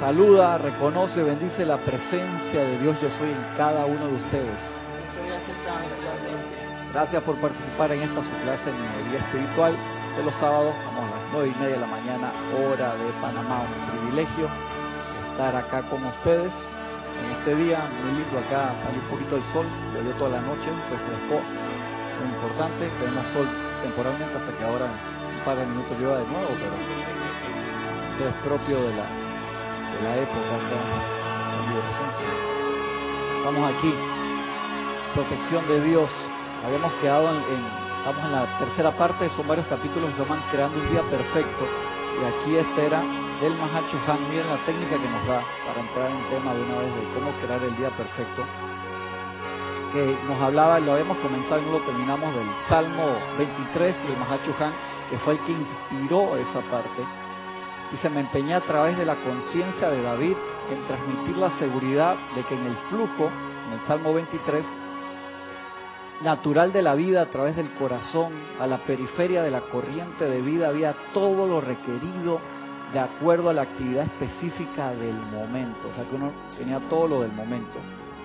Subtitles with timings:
[0.00, 4.60] saluda, reconoce, bendice la presencia de Dios yo soy en cada uno de ustedes.
[6.92, 9.76] Gracias por participar en esta su clase en minería espiritual
[10.16, 10.74] de los sábados.
[10.74, 13.60] Estamos a las nueve y media de la mañana, hora de Panamá.
[13.60, 14.48] Un privilegio
[15.30, 16.52] estar acá con ustedes
[17.20, 17.84] en este día.
[18.00, 21.44] Muy lindo acá, salió un poquito el sol, llovió toda la noche, refrescó.
[21.44, 23.46] Muy importante, tenemos sol
[23.84, 26.74] temporalmente hasta que ahora un par de minutos llueva de nuevo, pero
[28.28, 29.29] es propio de la,
[30.00, 30.80] de la época acá,
[33.36, 33.94] Estamos aquí,
[35.14, 36.10] protección de Dios.
[36.64, 37.64] Habíamos quedado en,
[37.98, 41.64] estamos en la tercera parte, son varios capítulos que se llaman Creando un Día Perfecto.
[42.20, 43.02] Y aquí este era
[43.40, 44.28] del Mahacho Han.
[44.28, 47.32] Miren la técnica que nos da para entrar en tema de una vez de cómo
[47.40, 48.44] crear el día perfecto.
[49.92, 54.54] Que nos hablaba, lo habíamos comenzado y no lo terminamos, del Salmo 23 del Mahacho
[54.60, 54.72] Han,
[55.10, 57.19] que fue el que inspiró esa parte
[57.92, 60.36] y se me empeñé a través de la conciencia de David
[60.70, 63.30] en transmitir la seguridad de que en el flujo,
[63.66, 64.64] en el Salmo 23,
[66.22, 70.40] natural de la vida a través del corazón, a la periferia de la corriente de
[70.40, 72.38] vida, había todo lo requerido
[72.92, 75.88] de acuerdo a la actividad específica del momento.
[75.88, 77.78] O sea que uno tenía todo lo del momento.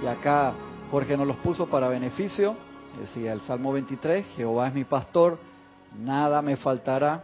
[0.04, 0.54] Y acá
[0.92, 2.56] Jorge nos los puso para beneficio.
[3.00, 5.38] Decía el Salmo 23, Jehová es mi pastor,
[5.98, 7.24] nada me faltará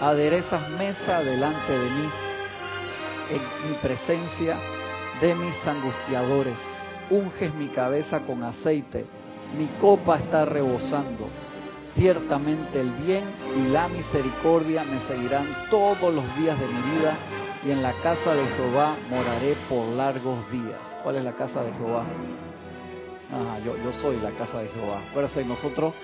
[0.00, 2.10] aderezas mesa delante de mí,
[3.30, 4.56] en mi presencia
[5.20, 6.58] de mis angustiadores.
[7.10, 9.06] Unges mi cabeza con aceite,
[9.56, 11.28] mi copa está rebosando.
[11.94, 13.24] Ciertamente el bien
[13.56, 17.16] y la misericordia me seguirán todos los días de mi vida
[17.64, 20.80] y en la casa de Jehová moraré por largos días.
[21.04, 22.04] ¿Cuál es la casa de Jehová?
[23.32, 25.02] Ah, yo, yo soy la casa de Jehová.
[25.10, 25.94] Acuérdense, nosotros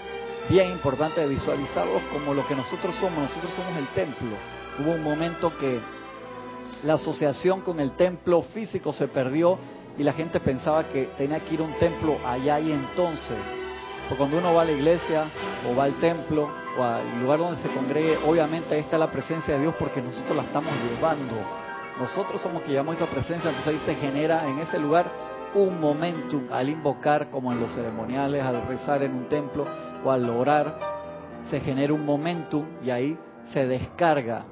[0.48, 3.30] bien importante visualizarlos como lo que nosotros somos.
[3.30, 4.36] Nosotros somos el templo.
[4.78, 5.80] Hubo un momento que
[6.82, 9.58] la asociación con el templo físico se perdió
[9.98, 13.36] y la gente pensaba que tenía que ir a un templo allá y entonces.
[14.08, 15.26] Porque cuando uno va a la iglesia
[15.68, 16.48] o va al templo
[16.78, 20.36] o al lugar donde se congregue, obviamente ahí está la presencia de Dios porque nosotros
[20.36, 21.34] la estamos llevando.
[21.98, 25.06] Nosotros somos que llevamos esa presencia, entonces ahí se genera en ese lugar
[25.54, 29.66] un momentum al invocar como en los ceremoniales, al rezar en un templo,
[30.04, 30.78] o al orar,
[31.50, 33.18] se genera un momentum y ahí
[33.52, 34.44] se descarga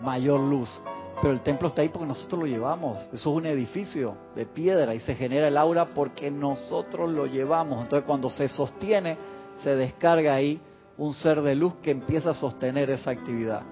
[0.00, 0.82] mayor luz.
[1.20, 3.02] Pero el templo está ahí porque nosotros lo llevamos.
[3.04, 7.82] Eso es un edificio de piedra y se genera el aura porque nosotros lo llevamos.
[7.82, 9.16] Entonces cuando se sostiene,
[9.62, 10.60] se descarga ahí
[10.98, 13.62] un ser de luz que empieza a sostener esa actividad.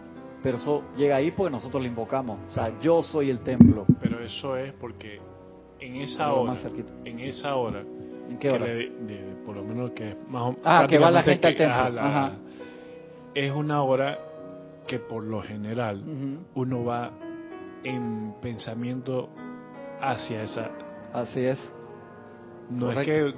[0.43, 2.39] Pero eso llega ahí porque nosotros lo invocamos.
[2.49, 3.87] O sea, yo soy el templo.
[4.01, 5.21] Pero eso es porque
[5.81, 6.59] en esa hora,
[7.05, 7.83] en esa hora,
[8.29, 8.67] ¿En qué hora?
[9.45, 12.31] por lo menos que es más Ah, que va la gente al templo.
[13.35, 14.19] Es una hora
[14.87, 16.03] que por lo general
[16.55, 17.11] uno va
[17.83, 19.29] en pensamiento
[20.01, 20.71] hacia esa.
[21.13, 21.59] Así es.
[22.71, 23.35] No es que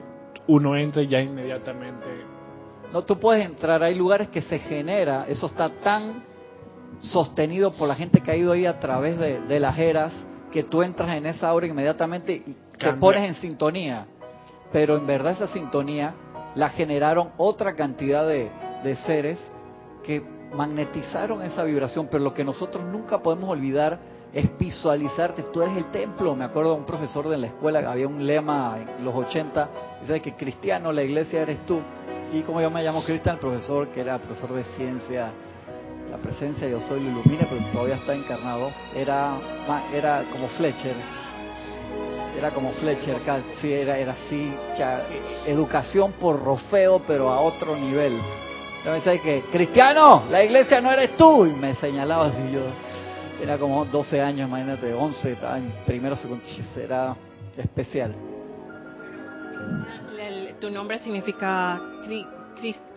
[0.47, 2.07] uno entre ya inmediatamente.
[2.93, 6.23] No, tú puedes entrar, hay lugares que se genera, eso está tan
[7.01, 10.13] sostenido por la gente que ha ido ahí a través de, de las eras,
[10.53, 14.07] que tú entras en esa hora inmediatamente y te pones en sintonía
[14.76, 16.12] pero en verdad esa sintonía
[16.54, 18.50] la generaron otra cantidad de,
[19.06, 19.38] seres
[20.04, 20.22] que
[20.53, 23.98] magnetizaron esa vibración, pero lo que nosotros nunca podemos olvidar
[24.34, 26.37] es visualizarte, tú eres el templo.
[26.37, 29.69] Me acuerdo de un profesor de la escuela, había un lema en los 80,
[30.03, 31.81] dice que cristiano, la iglesia eres tú.
[32.34, 35.31] Y como yo me llamo Cristian, el profesor que era profesor de ciencia,
[36.10, 39.38] la presencia de yo soy lo ilumina, pero todavía está encarnado, era,
[39.94, 40.97] era como Fletcher,
[42.37, 43.17] era como Fletcher,
[43.61, 44.53] sí, era, era así,
[45.47, 48.21] educación por rofeo, pero a otro nivel.
[48.85, 52.61] Decía que, cristiano, la iglesia no eres tú, y me señalaba así, yo
[53.38, 56.44] tenía como 12 años, imagínate, 11, estaba en primero, segundo,
[56.77, 57.17] era
[57.56, 58.15] especial.
[60.61, 61.81] tu nombre significa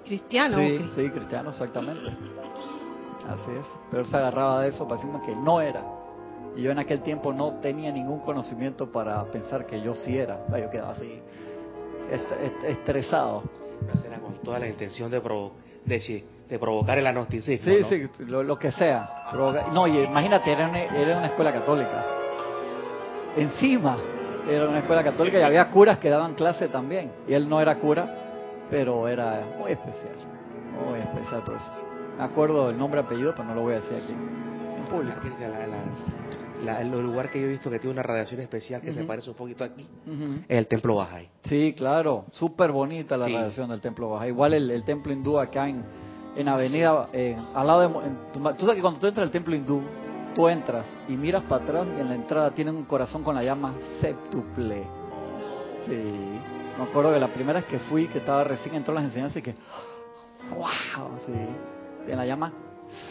[0.03, 0.57] cristiano.
[0.57, 2.09] Sí, sí, cristiano, exactamente.
[3.27, 3.65] Así es.
[3.91, 5.98] Pero se agarraba de eso para decirme que no era.
[6.55, 10.43] Y yo en aquel tiempo no tenía ningún conocimiento para pensar que yo sí era.
[10.45, 11.21] O sea, yo quedaba así,
[12.67, 13.43] estresado.
[14.05, 15.21] Era con toda la intención de,
[15.85, 17.71] de, provocar el agnosticismo.
[17.89, 19.27] Sí, sí, lo, que sea.
[19.73, 22.05] no, y imagínate, era una, era una escuela católica.
[23.37, 23.97] encima.
[24.49, 27.11] Era una escuela católica y había curas que daban clase también.
[27.27, 28.07] Y él no era cura,
[28.69, 30.15] pero era muy especial.
[30.87, 31.73] Muy especial profesor.
[32.17, 35.21] Me acuerdo el nombre apellido, pero no lo voy a decir aquí en público.
[36.67, 39.35] El lugar que yo he visto que tiene una radiación especial que se parece un
[39.35, 39.87] poquito aquí
[40.47, 41.29] es el templo Bajay.
[41.43, 44.29] Sí, claro, súper bonita la radiación del templo Bajay.
[44.29, 45.83] Igual el, templo hindú acá en,
[46.35, 47.09] en Avenida,
[47.53, 47.89] al lado de...
[48.33, 49.81] tú sabes que cuando tú entras al templo hindú,
[50.35, 53.43] tú entras y miras para atrás y en la entrada tienen un corazón con la
[53.43, 54.83] llama séptuple.
[55.85, 56.39] Sí.
[56.77, 59.41] Me acuerdo de la primera vez que fui, que estaba recién entró las enseñanzas y
[59.41, 59.55] que,
[60.55, 61.33] wow, sí.
[62.07, 62.53] En la llama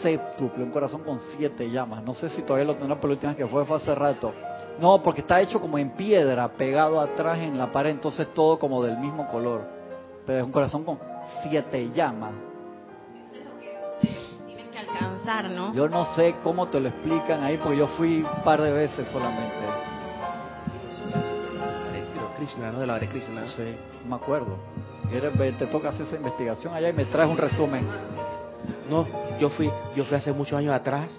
[0.01, 2.03] séptuple, un corazón con siete llamas.
[2.03, 4.33] No sé si todavía lo tendrá, pero la última vez que fue fue hace rato.
[4.79, 8.83] No, porque está hecho como en piedra, pegado atrás en la pared, entonces todo como
[8.83, 9.63] del mismo color.
[10.25, 10.99] Pero es un corazón con
[11.43, 12.33] siete llamas.
[15.49, 15.73] ¿no?
[15.73, 19.07] Yo no sé cómo te lo explican ahí, porque yo fui un par de veces
[19.09, 19.55] solamente.
[22.35, 22.79] Krishna, ¿no?
[22.79, 23.45] De la Hare Krishna.
[23.47, 23.75] Sí,
[24.07, 24.57] me acuerdo.
[25.11, 27.85] Te toca hacer esa investigación allá y me traes un resumen.
[28.89, 29.05] No,
[29.39, 31.09] yo fui, yo fui hace muchos años atrás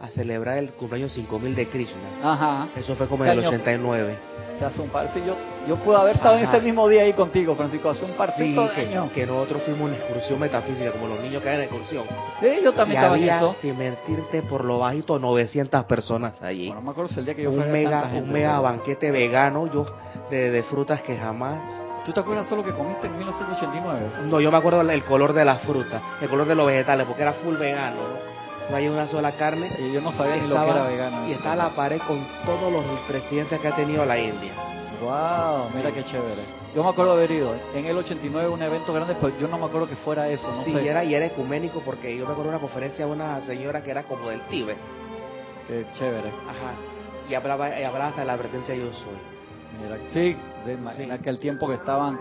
[0.00, 2.08] a celebrar el cumpleaños 5000 de Krishna.
[2.22, 2.68] Ajá.
[2.76, 4.28] Eso fue como en el 89
[4.58, 5.12] se hace un par.
[5.12, 5.36] Sí, yo,
[5.68, 8.74] yo pude haber estado en ese mismo día ahí contigo, Francisco, hace un parcito de
[8.74, 12.04] que, que nosotros fuimos una excursión metafísica, como los niños que en excursión.
[12.40, 13.54] Sí, yo también estaba en eso.
[13.60, 16.66] sin mentirte por lo bajito, 900 personas allí.
[16.66, 19.70] Bueno, no me acuerdo el día que yo un fui mega, Un mega banquete vegano
[19.72, 19.86] yo
[20.30, 24.28] de, de frutas que jamás ¿Tú te acuerdas todo lo que comiste en 1989?
[24.30, 27.20] No, yo me acuerdo el color de las frutas, el color de los vegetales, porque
[27.20, 28.74] era full vegano, ¿no?
[28.74, 29.70] hay una sola carne.
[29.78, 31.28] Y yo no sabía ni lo que era vegano.
[31.28, 34.52] Y está la pared con todos los presidentes que ha tenido la India.
[35.02, 36.44] Wow, mira qué chévere.
[36.74, 39.58] Yo me acuerdo de haber ido en el 89 un evento grande, pero yo no
[39.58, 40.88] me acuerdo que fuera eso, no sí, sé.
[40.88, 43.90] era y era ecuménico porque yo me acuerdo de una conferencia de una señora que
[43.90, 44.78] era como del Tíbet.
[45.66, 46.30] Qué chévere.
[46.48, 46.72] Ajá.
[47.28, 49.38] Y hablaba, y hablaba hasta de la presencia de yo soy.
[49.82, 50.36] Mira, sí,
[50.72, 52.18] en aquel tiempo que estaban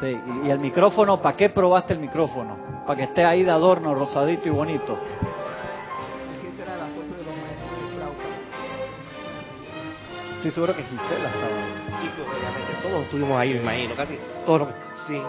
[0.00, 2.84] Sí, y, y el micrófono, ¿para qué probaste el micrófono?
[2.86, 4.98] Para que esté ahí de adorno, rosadito y bonito.
[10.36, 12.00] Estoy seguro que Gisela estaba.
[12.00, 12.72] Sí, pues, obviamente.
[12.82, 13.94] Todos estuvimos ahí, me imagino.
[13.96, 14.68] Casi todos.
[15.06, 15.20] Sí.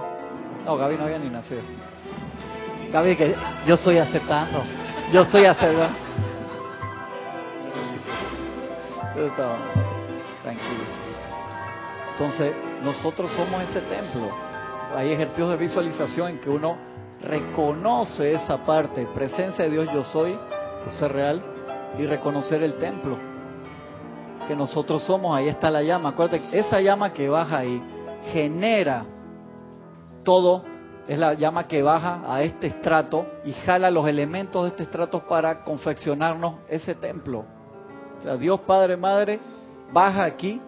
[0.65, 1.61] No, Gaby no había ni nacido.
[2.91, 3.35] Gaby, que
[3.65, 4.63] yo soy aceptando.
[5.13, 5.95] Yo soy aceptando.
[9.15, 9.87] Yo estaba
[10.47, 10.83] tranquilo.
[12.13, 12.53] Entonces,
[12.83, 14.29] nosotros somos ese templo.
[14.95, 16.77] Hay ejercicios de visualización en que uno
[17.21, 20.38] reconoce esa parte, presencia de Dios yo soy,
[20.83, 21.44] por ser real,
[21.97, 23.17] y reconocer el templo
[24.47, 26.09] que nosotros somos, ahí está la llama.
[26.09, 27.83] Acuérdate, esa llama que baja ahí
[28.31, 29.05] genera
[30.23, 30.63] todo,
[31.07, 35.27] es la llama que baja a este estrato y jala los elementos de este estrato
[35.27, 37.45] para confeccionarnos ese templo.
[38.19, 39.39] O sea, Dios Padre, Madre,
[39.92, 40.62] baja aquí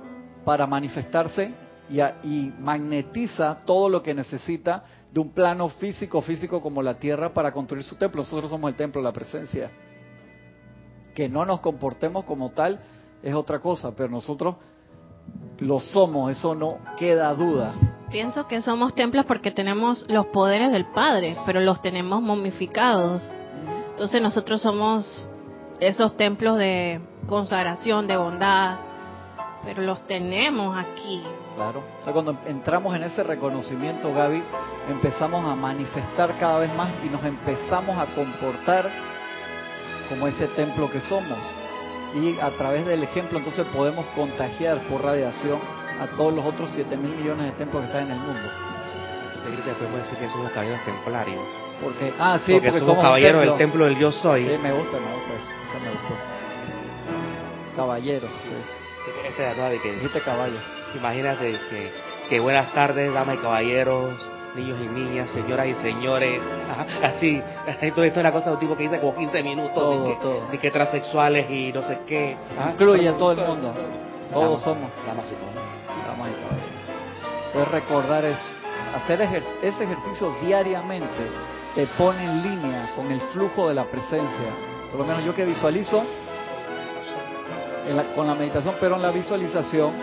[0.45, 1.54] para manifestarse
[1.89, 7.33] y, y magnetiza todo lo que necesita de un plano físico, físico como la tierra
[7.33, 8.21] para construir su templo.
[8.21, 9.71] Nosotros somos el templo la presencia.
[11.13, 12.80] Que no nos comportemos como tal
[13.21, 14.56] es otra cosa, pero nosotros
[15.60, 17.74] lo somos, eso no queda duda.
[18.10, 23.30] Pienso que somos templos porque tenemos los poderes del Padre, pero los tenemos momificados.
[23.92, 25.30] Entonces nosotros somos
[25.80, 28.79] esos templos de consagración, de bondad,
[29.63, 31.24] pero los tenemos aquí.
[31.56, 31.84] Claro.
[32.12, 34.42] cuando entramos en ese reconocimiento, Gaby,
[34.89, 38.89] empezamos a manifestar cada vez más y nos empezamos a comportar
[40.10, 41.38] como ese templo que somos
[42.16, 45.60] y a través del ejemplo entonces podemos contagiar por radiación
[46.01, 48.50] a todos los otros 7 mil millones de templos que están en el mundo.
[49.66, 51.42] Te podemos decir que somos caballeros templarios.
[51.82, 54.46] Porque, ah, sí, porque, somos, caballeros del templo del yo soy.
[54.46, 56.16] Sí, me gusta, me gusta eso, eso me gustó.
[57.75, 58.50] Caballeros, sí.
[59.25, 60.63] Este de que, Dijiste caballos.
[60.96, 61.92] Imagínate que,
[62.30, 64.13] que buenas tardes, damas y caballeros,
[64.56, 66.42] niños y niñas, señoras y señores,
[67.04, 67.42] así,
[67.82, 70.58] esto, es una cosa de un tipo que dice como 15 minutos, todo, de, que,
[70.60, 72.38] que transexuales y no sé qué.
[72.72, 73.74] Incluye a todo el mundo,
[74.32, 74.89] todos somos.
[75.06, 75.36] Damas y
[76.06, 76.39] caballeros.
[77.48, 78.46] Entonces recordar eso,
[78.96, 81.08] hacer ese ejercicio diariamente
[81.75, 84.50] te pone en línea con el flujo de la presencia.
[84.92, 86.04] Por lo menos yo que visualizo
[88.15, 89.93] con la meditación, pero en la visualización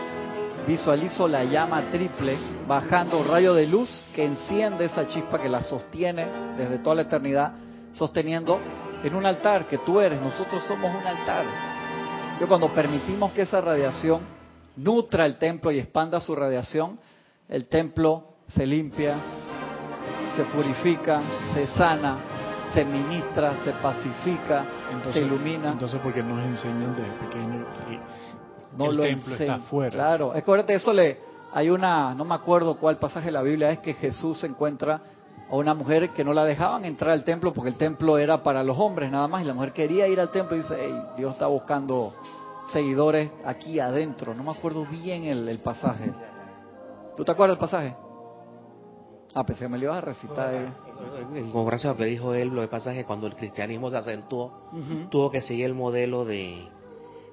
[0.67, 6.27] visualizo la llama triple bajando rayo de luz que enciende esa chispa que la sostiene
[6.57, 7.53] desde toda la eternidad,
[7.93, 8.59] sosteniendo
[9.05, 11.45] en un altar que tú eres, nosotros somos un altar.
[12.41, 14.21] Yo cuando permitimos que esa radiación
[14.77, 16.99] nutra el templo y expanda su radiación,
[17.49, 19.15] el templo se limpia,
[20.37, 21.23] se purifica,
[21.55, 22.36] se sana,
[22.77, 24.67] se ministra, se pacifica,
[25.11, 25.73] se ilumina.
[25.73, 28.01] Entonces, porque nos enseñan desde pequeño que
[28.77, 29.91] no el templo está afuera.
[29.91, 31.19] Claro, correcto, eso le
[31.55, 35.01] hay una, no me acuerdo cuál pasaje de la Biblia es que Jesús se encuentra
[35.51, 38.63] a una mujer que no la dejaban entrar al templo porque el templo era para
[38.63, 41.33] los hombres nada más y la mujer quería ir al templo y dice, hey, Dios
[41.33, 42.13] está buscando
[42.75, 44.35] seguidores aquí adentro.
[44.35, 46.13] No me acuerdo bien el, pasaje.
[47.17, 47.97] ¿Tú te acuerdas del pasaje?
[49.35, 50.55] Ah, pensé que me lo ibas a recitar.
[50.55, 50.86] Eh.
[51.35, 53.97] En concordancia lo que dijo él, lo que pasa es que cuando el cristianismo se
[53.97, 54.53] acentuó,
[55.11, 56.69] tuvo que seguir el modelo de,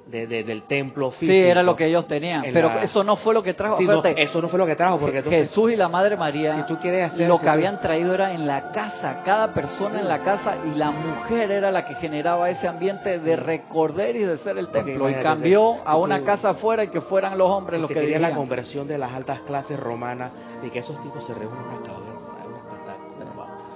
[0.08, 1.32] del templo físico.
[1.32, 3.77] Sí, era lo que ellos tenían, pero eso no fue lo que trajo.
[3.79, 7.13] eso no fue lo que trajo, porque Jesús y la Madre María, si tú quieres
[7.13, 10.77] hacer, lo que habían traído era en la casa, cada persona en la casa, y
[10.77, 15.10] la mujer era la que generaba ese ambiente de recordar y de ser el templo,
[15.10, 18.34] y cambió a una casa afuera y que fueran los hombres los que quería la
[18.34, 20.32] conversión de las altas clases romanas
[20.63, 22.12] y que esos tipos se reúnan hasta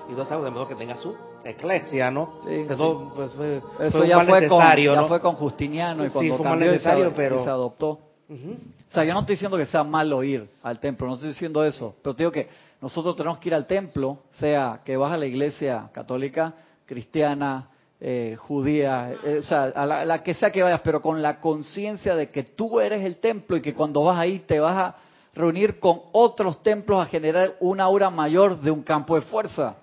[0.10, 2.42] y dos sabes de modo que tenga su eclesia, ¿no?
[2.48, 7.14] Eso, pues, fue, Eso ya, fue con, ya fue con Justiniano y cuando cambió necesario,
[7.16, 7.44] pero...
[7.44, 8.00] se adoptó.
[8.30, 11.64] O sea, yo no estoy diciendo que sea malo ir al templo, no estoy diciendo
[11.64, 12.50] eso, pero te digo que
[12.82, 16.54] nosotros tenemos que ir al templo, sea que vas a la iglesia católica,
[16.86, 17.70] cristiana,
[18.02, 21.40] eh, judía, eh, o sea, a la, la, que sea que vayas, pero con la
[21.40, 24.96] conciencia de que tú eres el templo y que cuando vas ahí te vas a
[25.34, 29.78] reunir con otros templos a generar una aura mayor de un campo de fuerza.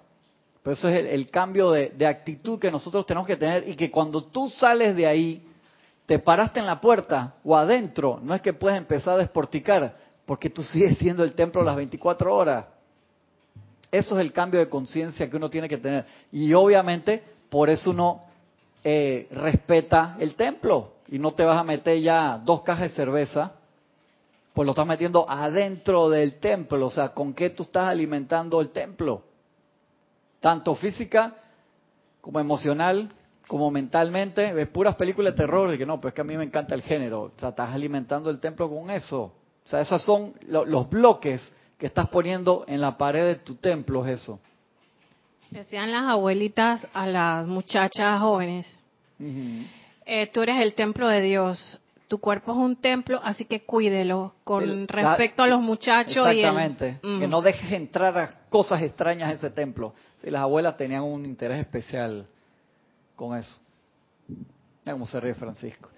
[0.64, 4.22] Pero eso es el, cambio de, actitud que nosotros tenemos que tener y que cuando
[4.22, 5.46] tú sales de ahí,
[6.06, 9.94] te paraste en la puerta o adentro, no es que puedes empezar a desporticar,
[10.24, 12.64] porque tú sigues siendo el templo las 24 horas.
[13.92, 16.06] Eso es el cambio de conciencia que uno tiene que tener.
[16.32, 18.22] Y obviamente, por eso uno
[18.82, 23.52] eh, respeta el templo y no te vas a meter ya dos cajas de cerveza,
[24.54, 26.86] pues lo estás metiendo adentro del templo.
[26.86, 29.24] O sea, ¿con qué tú estás alimentando el templo?
[30.44, 31.32] Tanto física
[32.20, 33.10] como emocional,
[33.48, 34.52] como mentalmente.
[34.52, 36.82] Ves puras películas de terror y que no, pues que a mí me encanta el
[36.82, 37.22] género.
[37.22, 39.22] O sea, estás alimentando el templo con eso.
[39.22, 44.04] O sea, esos son los bloques que estás poniendo en la pared de tu templo,
[44.04, 44.38] es eso.
[45.50, 48.70] Decían las abuelitas a las muchachas jóvenes,
[50.04, 54.34] eh, tú eres el templo de Dios, tu cuerpo es un templo, así que cuídelo
[54.44, 56.26] con respecto a los muchachos.
[56.28, 59.94] Exactamente, que no dejes entrar a cosas extrañas en ese templo.
[60.20, 62.26] Si las abuelas tenían un interés especial
[63.16, 63.58] con eso.
[64.28, 65.88] Mira cómo se ríe Francisco.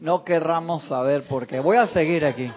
[0.00, 1.60] No querramos saber por qué.
[1.60, 2.50] Voy a seguir aquí.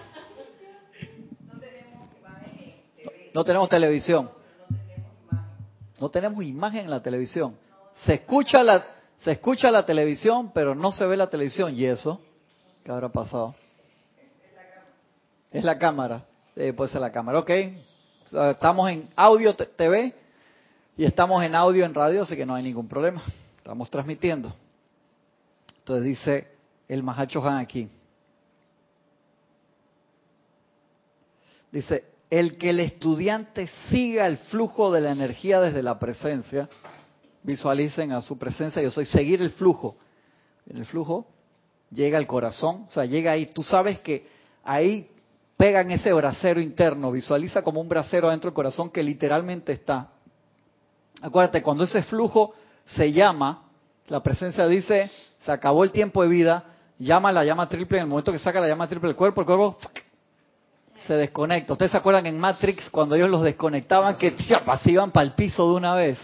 [3.34, 4.30] No tenemos televisión.
[6.00, 7.56] No tenemos imagen en la televisión.
[8.04, 8.84] Se escucha la,
[9.20, 11.74] se escucha la televisión, pero no se ve la televisión.
[11.76, 12.20] ¿Y eso?
[12.84, 13.54] ¿Qué habrá pasado?
[15.50, 16.24] Es la cámara.
[16.56, 17.38] Eh, puede ser la cámara.
[17.38, 17.50] Ok.
[18.32, 20.14] Estamos en audio TV
[20.96, 23.22] y estamos en audio en radio, así que no hay ningún problema.
[23.56, 24.52] Estamos transmitiendo.
[25.78, 26.48] Entonces dice
[26.88, 27.88] el Mahacho Han aquí.
[31.70, 36.68] Dice, el que el estudiante siga el flujo de la energía desde la presencia,
[37.42, 39.96] visualicen a su presencia, yo soy seguir el flujo.
[40.68, 41.26] El flujo
[41.90, 43.46] llega al corazón, o sea, llega ahí.
[43.46, 44.26] Tú sabes que
[44.62, 45.10] ahí
[45.56, 50.10] pegan ese brasero interno, visualiza como un brasero dentro del corazón que literalmente está
[51.22, 52.54] Acuérdate, cuando ese flujo
[52.96, 53.64] se llama,
[54.08, 55.10] la presencia dice,
[55.44, 56.64] se acabó el tiempo de vida,
[56.98, 59.46] llama la llama triple, en el momento que saca la llama triple del cuerpo, el
[59.46, 59.76] cuerpo
[61.06, 61.74] se desconecta.
[61.74, 65.68] ¿Ustedes se acuerdan en Matrix cuando ellos los desconectaban que se iban para el piso
[65.68, 66.18] de una vez?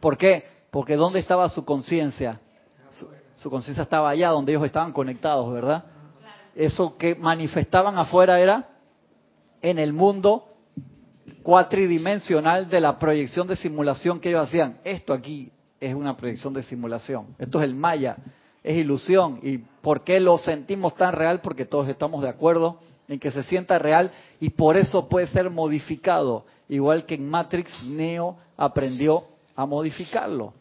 [0.00, 0.59] ¿Por qué?
[0.70, 2.40] Porque ¿dónde estaba su conciencia?
[3.36, 5.84] Su, conciencia estaba allá donde ellos estaban conectados, ¿verdad?
[6.54, 8.68] Eso que manifestaban afuera era
[9.62, 10.46] en el mundo
[11.42, 14.78] cuatridimensional de la proyección de simulación que ellos hacían.
[14.84, 15.50] Esto aquí
[15.80, 17.34] es una proyección de simulación.
[17.38, 18.16] Esto es el Maya,
[18.62, 19.40] es ilusión.
[19.42, 21.40] ¿Y por qué lo sentimos tan real?
[21.40, 25.50] Porque todos estamos de acuerdo en que se sienta real y por eso puede ser
[25.50, 26.44] modificado.
[26.68, 29.24] Igual que en Matrix, Neo aprendió
[29.56, 30.54] a modificarlo.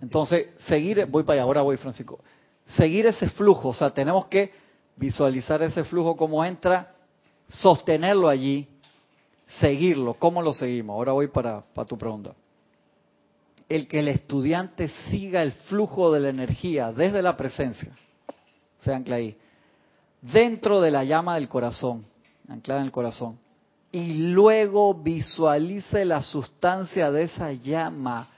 [0.00, 2.20] Entonces, seguir, voy para allá, ahora voy Francisco,
[2.76, 4.52] seguir ese flujo, o sea, tenemos que
[4.96, 6.94] visualizar ese flujo como entra,
[7.48, 8.66] sostenerlo allí,
[9.60, 10.14] seguirlo.
[10.14, 10.94] ¿Cómo lo seguimos?
[10.94, 12.32] Ahora voy para, tu pregunta.
[13.68, 17.92] El que el estudiante siga el flujo de la energía desde la presencia,
[18.78, 19.36] se ancla ahí,
[20.20, 22.04] dentro de la llama del corazón,
[22.48, 23.38] anclada en el corazón,
[23.90, 28.28] y luego visualice la sustancia de esa llama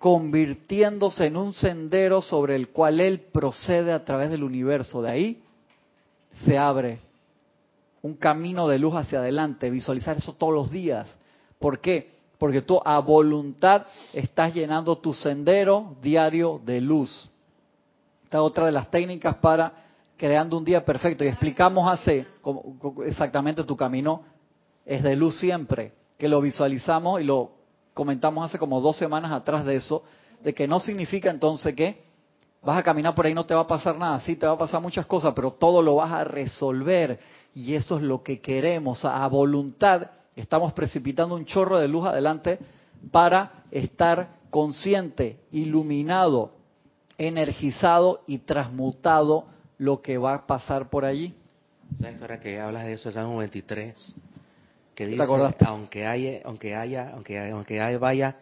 [0.00, 5.02] convirtiéndose en un sendero sobre el cual él procede a través del universo.
[5.02, 5.42] De ahí
[6.44, 6.98] se abre
[8.02, 11.06] un camino de luz hacia adelante, visualizar eso todos los días.
[11.60, 12.18] ¿Por qué?
[12.40, 17.28] porque tú a voluntad estás llenando tu sendero diario de luz.
[18.24, 19.74] Esta es otra de las técnicas para
[20.16, 21.22] creando un día perfecto.
[21.22, 22.26] Y explicamos hace
[23.04, 24.22] exactamente tu camino
[24.86, 27.52] es de luz siempre, que lo visualizamos y lo
[27.94, 30.02] comentamos hace como dos semanas atrás de eso,
[30.42, 32.02] de que no significa entonces que
[32.62, 34.58] vas a caminar por ahí no te va a pasar nada, sí te va a
[34.58, 37.18] pasar muchas cosas, pero todo lo vas a resolver
[37.54, 42.58] y eso es lo que queremos, a voluntad estamos precipitando un chorro de luz adelante
[43.10, 46.52] para estar consciente, iluminado,
[47.18, 49.46] energizado y transmutado
[49.78, 51.34] lo que va a pasar por allí.
[51.98, 54.14] ¿Sabes ahora que hablas de eso, Salmo 23?
[55.00, 55.22] Que dice,
[55.66, 58.36] aunque haya, aunque haya, aunque aunque haya, vaya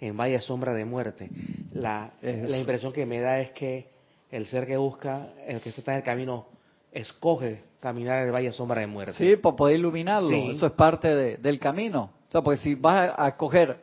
[0.00, 1.30] en vaya sombra de muerte,
[1.72, 3.86] la, la impresión que me da es que
[4.32, 6.46] el ser que busca, el que está en el camino,
[6.90, 9.18] escoge caminar en el valle sombra de muerte.
[9.18, 10.50] Sí, para poder iluminarlo.
[10.50, 12.10] Eso es parte del camino.
[12.28, 13.76] O sea, porque si vas a, coger,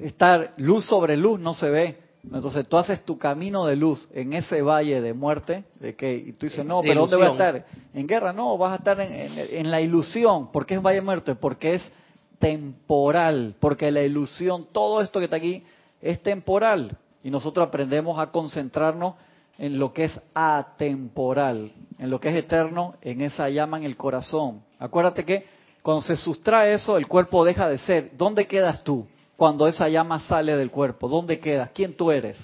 [0.00, 1.96] estar luz sobre luz, no se ve.
[2.24, 6.32] Entonces tú haces tu camino de luz en ese valle de muerte, de que y
[6.32, 7.66] tú dices, no, pero ¿dónde voy a estar?
[7.92, 10.52] En guerra, no, vas a estar en, en la ilusión.
[10.52, 11.34] ¿Por qué es valle de muerte?
[11.34, 11.92] Porque es
[12.38, 15.64] temporal, porque la ilusión, todo esto que está aquí,
[16.00, 16.96] es temporal.
[17.24, 19.14] Y nosotros aprendemos a concentrarnos
[19.58, 23.96] en lo que es atemporal, en lo que es eterno, en esa llama en el
[23.96, 24.62] corazón.
[24.78, 25.44] Acuérdate que
[25.82, 28.16] cuando se sustrae eso, el cuerpo deja de ser.
[28.16, 31.08] ¿Dónde quedas tú cuando esa llama sale del cuerpo?
[31.08, 31.70] ¿Dónde quedas?
[31.70, 32.38] ¿Quién tú eres?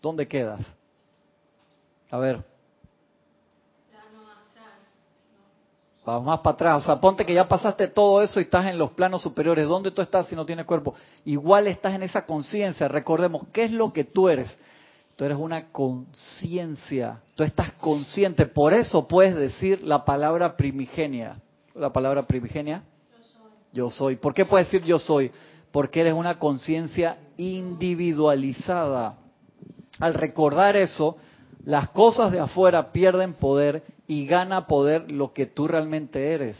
[0.00, 0.60] ¿Dónde quedas?
[2.10, 2.44] A ver.
[6.04, 6.82] Vamos más para atrás.
[6.82, 9.66] O sea, ponte que ya pasaste todo eso y estás en los planos superiores.
[9.66, 10.94] ¿Dónde tú estás si no tienes cuerpo?
[11.24, 12.88] Igual estás en esa conciencia.
[12.88, 14.56] Recordemos, ¿qué es lo que tú eres?
[15.16, 21.36] Tú eres una conciencia, tú estás consciente, por eso puedes decir la palabra primigenia.
[21.74, 22.82] La palabra primigenia,
[23.12, 23.50] yo soy.
[23.72, 24.16] Yo soy.
[24.16, 25.30] ¿Por qué puedes decir yo soy?
[25.74, 29.16] Porque eres una conciencia individualizada.
[29.98, 31.16] Al recordar eso,
[31.64, 36.56] las cosas de afuera pierden poder y gana poder lo que tú realmente eres.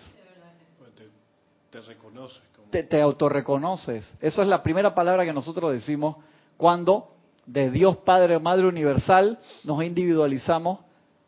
[1.70, 2.42] Te, reconoces.
[2.70, 4.12] Te, te autorreconoces.
[4.20, 6.16] Eso es la primera palabra que nosotros decimos
[6.56, 7.12] cuando
[7.46, 10.80] de Dios Padre Madre Universal, nos individualizamos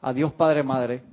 [0.03, 1.05] a Dios Padre Madre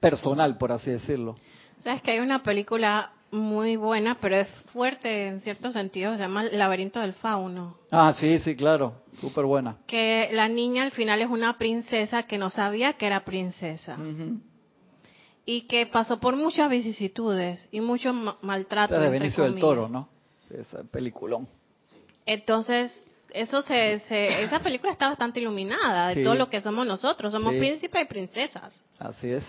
[0.00, 1.34] personal, por así decirlo.
[1.78, 6.44] Sabes que hay una película muy buena, pero es fuerte en cierto sentido, se llama
[6.46, 7.76] El laberinto del fauno.
[7.90, 9.76] Ah, sí, sí, claro, súper buena.
[9.86, 13.96] Que la niña al final es una princesa que no sabía que era princesa.
[15.44, 18.12] Y que pasó por muchas vicisitudes y mucho
[18.42, 18.98] maltrato.
[18.98, 20.08] de Benicio del Toro, ¿no?
[20.50, 21.48] Ese peliculón.
[22.24, 23.94] Entonces, eso se,
[24.42, 27.32] esa película está bastante iluminada de todo lo que somos nosotros.
[27.32, 28.82] Somos príncipes y princesas.
[28.98, 29.44] Así es.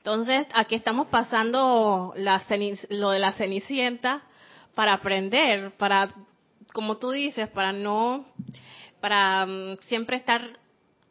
[0.00, 2.42] Entonces, aquí estamos pasando la
[2.88, 4.22] lo de la cenicienta
[4.74, 6.08] para aprender, para,
[6.72, 8.24] como tú dices, para no,
[9.00, 10.42] para mm, siempre estar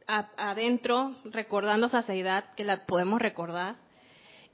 [0.07, 3.75] adentro recordando esa seidad que la podemos recordar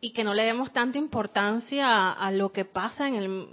[0.02, 3.48] y que no le demos tanta importancia a lo que pasa en el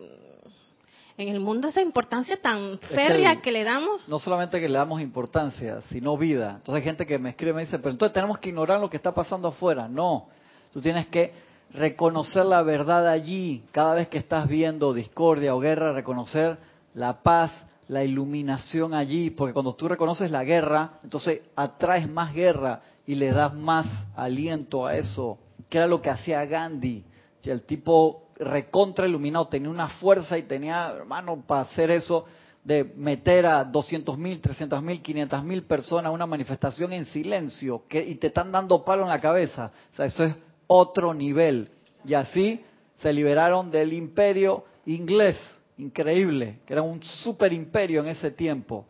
[1.16, 4.09] en el mundo esa importancia tan férrea que, le damos.
[4.09, 6.57] No solamente que le damos importancia, sino vida.
[6.59, 8.90] Entonces hay gente que me escribe y me dice, pero entonces tenemos que ignorar lo
[8.90, 9.88] que está pasando afuera.
[9.88, 10.29] No,
[10.72, 11.32] tú tienes que
[11.74, 13.64] reconocer la verdad allí.
[13.72, 16.58] Cada vez que estás viendo discordia o guerra, reconocer
[16.94, 17.52] la paz,
[17.88, 19.30] la iluminación allí.
[19.30, 24.87] Porque cuando tú reconoces la guerra, entonces atraes más guerra y le das más aliento
[24.87, 25.38] a eso.
[25.68, 27.04] Que era lo que hacía Gandhi.
[27.40, 32.24] Si el tipo recontra iluminado, tenía una fuerza y tenía, hermano, para hacer eso
[32.64, 37.82] de meter a 200 mil, 300 mil, 500 mil personas a una manifestación en silencio
[37.88, 39.72] que, y te están dando palo en la cabeza.
[39.92, 40.37] O sea, eso es
[40.72, 41.68] otro nivel.
[42.04, 42.61] Y así
[42.96, 45.37] se liberaron del imperio inglés,
[45.76, 48.87] increíble, que era un super imperio en ese tiempo.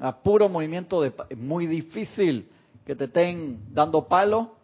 [0.00, 2.48] A puro movimiento de muy difícil
[2.86, 4.56] que te estén dando palo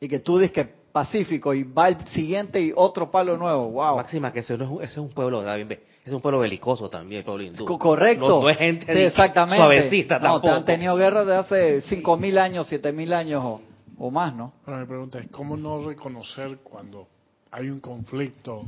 [0.00, 3.70] y que tú dices que pacífico y va el siguiente y otro palo nuevo.
[3.70, 3.96] Wow.
[3.96, 7.78] Máxima, que ese, no es, un pueblo, es un pueblo belicoso también, pueblo hindú.
[7.78, 8.40] Correcto.
[8.40, 9.58] No, es gente exactamente.
[9.58, 10.48] suavecita tampoco.
[10.48, 13.60] No, han tenido guerras de hace 5.000 años, 7.000 años
[13.98, 14.52] o, más, ¿no?
[14.64, 17.06] Pero mi pregunta es, ¿cómo no reconocer cuando
[17.50, 18.64] hay un conflicto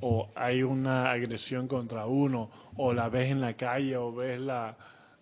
[0.00, 4.76] o hay una agresión contra uno o la ves en la calle o ves la...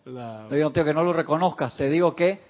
[0.05, 0.47] la...
[0.51, 2.41] Yo no digo que no lo reconozcas, te digo que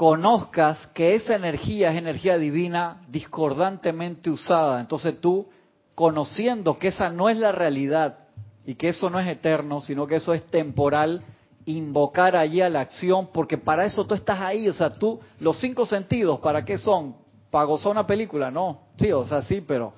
[0.00, 4.80] conozcas que esa energía es energía divina discordantemente usada.
[4.80, 5.46] Entonces tú,
[5.94, 8.20] conociendo que esa no es la realidad
[8.64, 11.22] y que eso no es eterno, sino que eso es temporal,
[11.66, 14.68] invocar allí a la acción, porque para eso tú estás ahí.
[14.68, 17.14] O sea, tú, los cinco sentidos, ¿para qué son?
[17.50, 18.50] ¿Para gozar una película?
[18.50, 18.80] No.
[18.98, 19.92] Sí, o sea, sí, pero,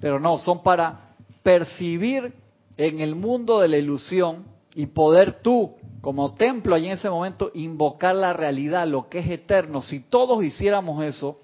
[0.00, 2.32] pero no, son para percibir
[2.76, 7.50] en el mundo de la ilusión y poder tú, como templo allí en ese momento,
[7.54, 9.82] invocar la realidad, lo que es eterno.
[9.82, 11.38] Si todos hiciéramos eso,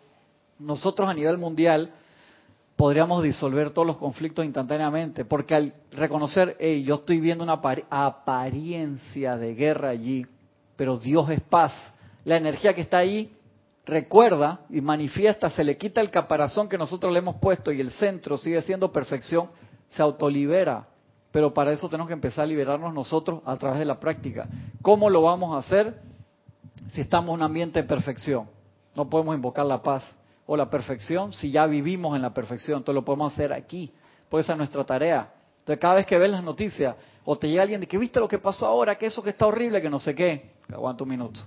[0.59, 1.92] nosotros a nivel mundial
[2.79, 7.61] podríamos disolver todos los conflictos instantáneamente, porque al reconocer, hey, yo estoy viendo una
[7.91, 10.25] apariencia de guerra allí,
[10.77, 11.73] pero Dios es paz,
[12.25, 13.35] la energía que está ahí
[13.85, 17.91] recuerda y manifiesta, se le quita el caparazón que nosotros le hemos puesto y el
[17.91, 19.49] centro sigue siendo perfección,
[19.91, 20.87] se autolibera.
[21.33, 24.47] Pero para eso tenemos que empezar a liberarnos nosotros a través de la práctica.
[24.83, 26.01] ¿Cómo lo vamos a hacer
[26.93, 28.49] si estamos en un ambiente de perfección?
[28.95, 30.05] No podemos invocar la paz
[30.51, 32.79] o la perfección si ya vivimos en la perfección.
[32.79, 33.93] Entonces lo podemos hacer aquí,
[34.31, 35.31] porque esa es nuestra tarea.
[35.59, 38.27] Entonces cada vez que ves las noticias o te llega alguien de que viste lo
[38.27, 41.41] que pasó ahora, que eso que está horrible, que no sé qué, aguanta un minuto.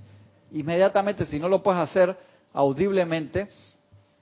[0.52, 2.16] Inmediatamente, si no lo puedes hacer
[2.54, 3.50] audiblemente,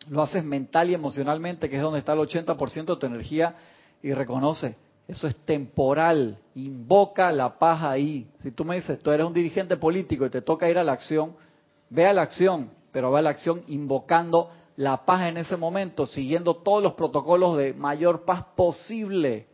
[0.09, 3.55] lo haces mental y emocionalmente, que es donde está el 80% de tu energía,
[4.01, 4.77] y reconoce,
[5.09, 8.29] eso es temporal, invoca la paz ahí.
[8.41, 10.93] Si tú me dices, tú eres un dirigente político y te toca ir a la
[10.93, 11.35] acción,
[11.89, 16.05] ve a la acción, pero ve a la acción invocando la paz en ese momento,
[16.05, 19.45] siguiendo todos los protocolos de mayor paz posible.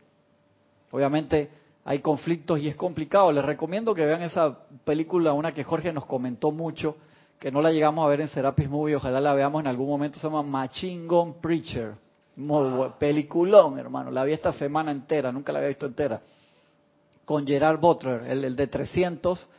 [0.92, 1.50] Obviamente
[1.84, 3.32] hay conflictos y es complicado.
[3.32, 6.96] Les recomiendo que vean esa película, una que Jorge nos comentó mucho,
[7.40, 10.16] que no la llegamos a ver en Serapis Movie, ojalá la veamos en algún momento,
[10.16, 11.94] se llama Machine Gun Preacher.
[12.36, 14.12] Muy peliculón, hermano.
[14.12, 16.22] La vi esta semana entera, nunca la había visto entera.
[17.24, 19.50] Con Gerard Butler, el, el de 300,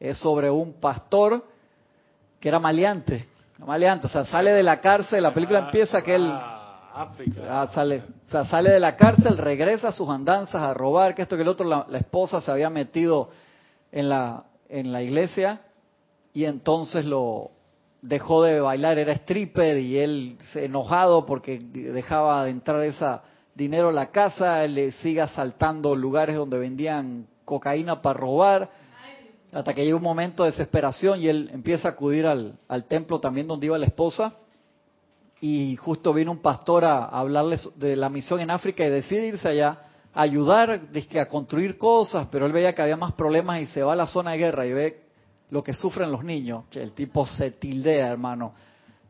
[0.00, 1.42] es sobre un pastor
[2.38, 3.24] que era maleante,
[3.58, 7.10] maleante, o sea, sale de la cárcel, la película ah, empieza que él ah,
[7.48, 11.22] ah, sale, o sea, sale de la cárcel, regresa a sus andanzas a robar, que
[11.22, 13.30] esto que el otro, la, esposa se había metido
[13.92, 15.60] en la en la iglesia
[16.32, 17.52] y entonces lo
[18.02, 23.06] dejó de bailar, era stripper y él se enojado porque dejaba de entrar ese
[23.54, 28.70] dinero a la casa, él le sigue asaltando lugares donde vendían cocaína para robar
[29.54, 33.46] hasta que llega un momento de desesperación y él empieza a acudir al, templo también
[33.46, 34.34] donde iba la esposa.
[35.40, 39.48] Y justo vino un pastor a, hablarles de la misión en África y decide irse
[39.48, 39.78] allá
[40.12, 40.80] a ayudar
[41.20, 44.06] a construir cosas, pero él veía que había más problemas y se va a la
[44.06, 45.02] zona de guerra y ve
[45.50, 48.54] lo que sufren los niños, que el tipo se tildea, hermano.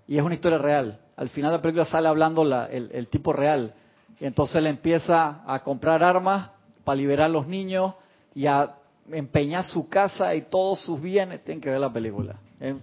[0.06, 1.00] Y es una historia real.
[1.16, 3.72] Al final de la película sale hablando el, el tipo real.
[4.20, 6.50] Y entonces él empieza a comprar armas
[6.84, 7.94] para liberar a los niños
[8.34, 8.74] y a
[9.10, 12.36] empeñar su casa y todos sus bienes, tienen que ver la película.
[12.60, 12.76] Es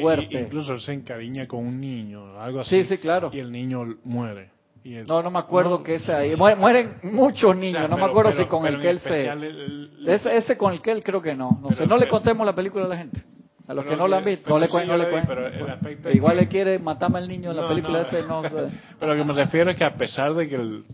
[0.00, 0.40] fuerte.
[0.40, 2.82] incluso se encariña con un niño, algo así.
[2.82, 3.30] Sí, sí, claro.
[3.32, 4.50] Y el niño muere.
[4.84, 6.36] no, no me acuerdo que ese ahí.
[6.36, 9.30] Mueren muchos niños, no me acuerdo si con el que él se.
[10.36, 11.58] ese, con el que él creo que no.
[11.62, 13.22] No sé, no le contemos la película a la gente.
[13.68, 16.10] A los que no la han visto, no le cuento, no le cuento.
[16.10, 18.42] Igual le quiere matarme al niño en la película ese, no.
[18.42, 20.84] pero lo que me refiero es que a pesar de que el,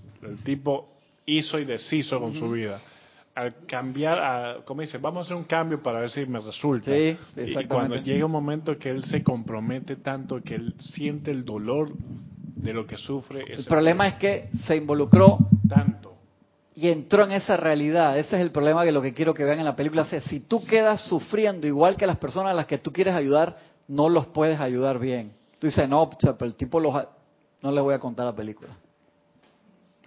[0.45, 0.87] tipo
[1.25, 2.81] hizo y deshizo con su vida,
[3.39, 6.91] al cambiar, a, como dice, vamos a hacer un cambio para ver si me resulta.
[6.91, 11.45] Sí, y cuando llega un momento que él se compromete tanto, que él siente el
[11.45, 13.45] dolor de lo que sufre.
[13.49, 16.17] El problema es que se involucró tanto.
[16.75, 18.19] Y entró en esa realidad.
[18.19, 20.05] Ese es el problema que lo que quiero que vean en la película.
[20.05, 24.09] Si tú quedas sufriendo igual que las personas a las que tú quieres ayudar, no
[24.09, 25.31] los puedes ayudar bien.
[25.61, 26.93] Tú dices, no, pero el tipo los...
[27.63, 28.71] No les voy a contar la película.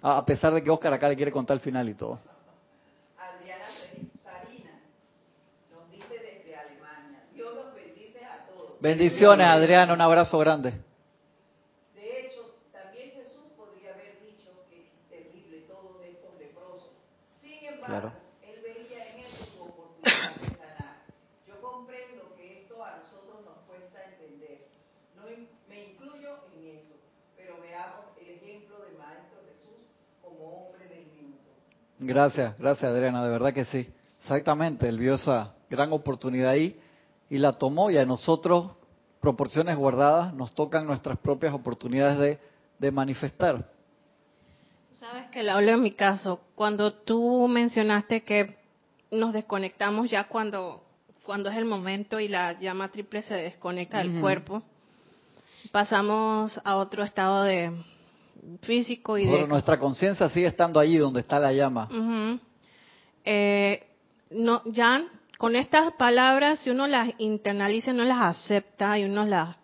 [0.02, 2.18] A pesar de que Oscar acá le quiere contar el final y todo.
[8.82, 10.72] Bendiciones, Adriana, un abrazo grande.
[11.94, 16.90] De hecho, también Jesús podría haber dicho que es terrible todo esto leprosos.
[17.40, 18.10] Sin embargo,
[18.42, 20.96] él veía en eso su oportunidad de sanar.
[21.46, 24.66] Yo comprendo que esto a nosotros nos cuesta entender.
[25.14, 25.30] No
[25.68, 26.98] me incluyo en eso,
[27.36, 29.78] pero veamos el ejemplo del Maestro Jesús
[30.20, 31.54] como hombre del minuto.
[32.00, 33.88] Gracias, gracias Adriana, de verdad que sí.
[34.22, 36.76] Exactamente, él vio esa gran oportunidad ahí
[37.32, 38.72] y la tomó y a nosotros,
[39.18, 42.38] proporciones guardadas, nos tocan nuestras propias oportunidades
[42.78, 43.66] de, manifestar.
[44.92, 48.58] Sabes que hablo en mi caso, cuando tú mencionaste que
[49.10, 50.82] nos desconectamos ya cuando,
[51.24, 54.62] cuando es el momento y la llama triple se desconecta del cuerpo,
[55.70, 57.72] pasamos a otro estado de
[58.60, 59.46] físico y de...
[59.46, 61.88] nuestra conciencia sigue estando allí donde está la llama.
[63.24, 63.86] eh,
[64.32, 65.02] no, ya
[65.42, 69.56] con estas palabras, si uno las internaliza, no las acepta y uno las,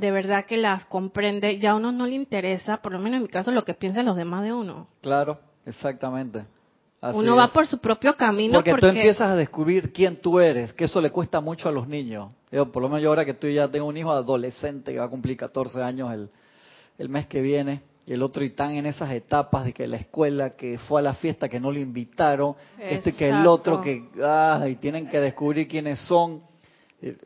[0.00, 3.22] de verdad que las comprende, ya a uno no le interesa, por lo menos en
[3.22, 4.88] mi caso, lo que piensan los demás de uno.
[5.00, 6.42] Claro, exactamente.
[7.00, 8.54] uno va por su propio camino.
[8.54, 11.86] Porque, tú empiezas a descubrir quién tú eres, que eso le cuesta mucho a los
[11.86, 12.32] niños.
[12.50, 15.04] Yo, por lo menos yo ahora que estoy ya tengo un hijo adolescente que va
[15.04, 16.30] a cumplir 14 años el,
[16.98, 19.98] el mes que viene, y el otro y están en esas etapas de que la
[19.98, 24.02] escuela, que fue a la fiesta, que no le invitaron, este que el otro, que
[24.66, 26.40] y tienen que descubrir quiénes son.
[27.02, 27.18] Eh,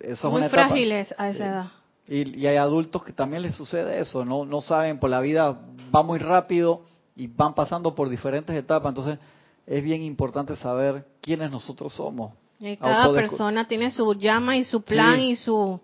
[0.00, 1.66] eso Muy frágiles a esa edad.
[2.08, 5.60] Y, hay adultos que también les sucede eso, no, no saben, por la vida
[5.94, 9.18] va muy rápido y van pasando por diferentes etapas, entonces
[9.66, 12.32] es bien importante saber quiénes nosotros somos.
[12.58, 15.78] Y cada persona tiene su llama y su plan y su...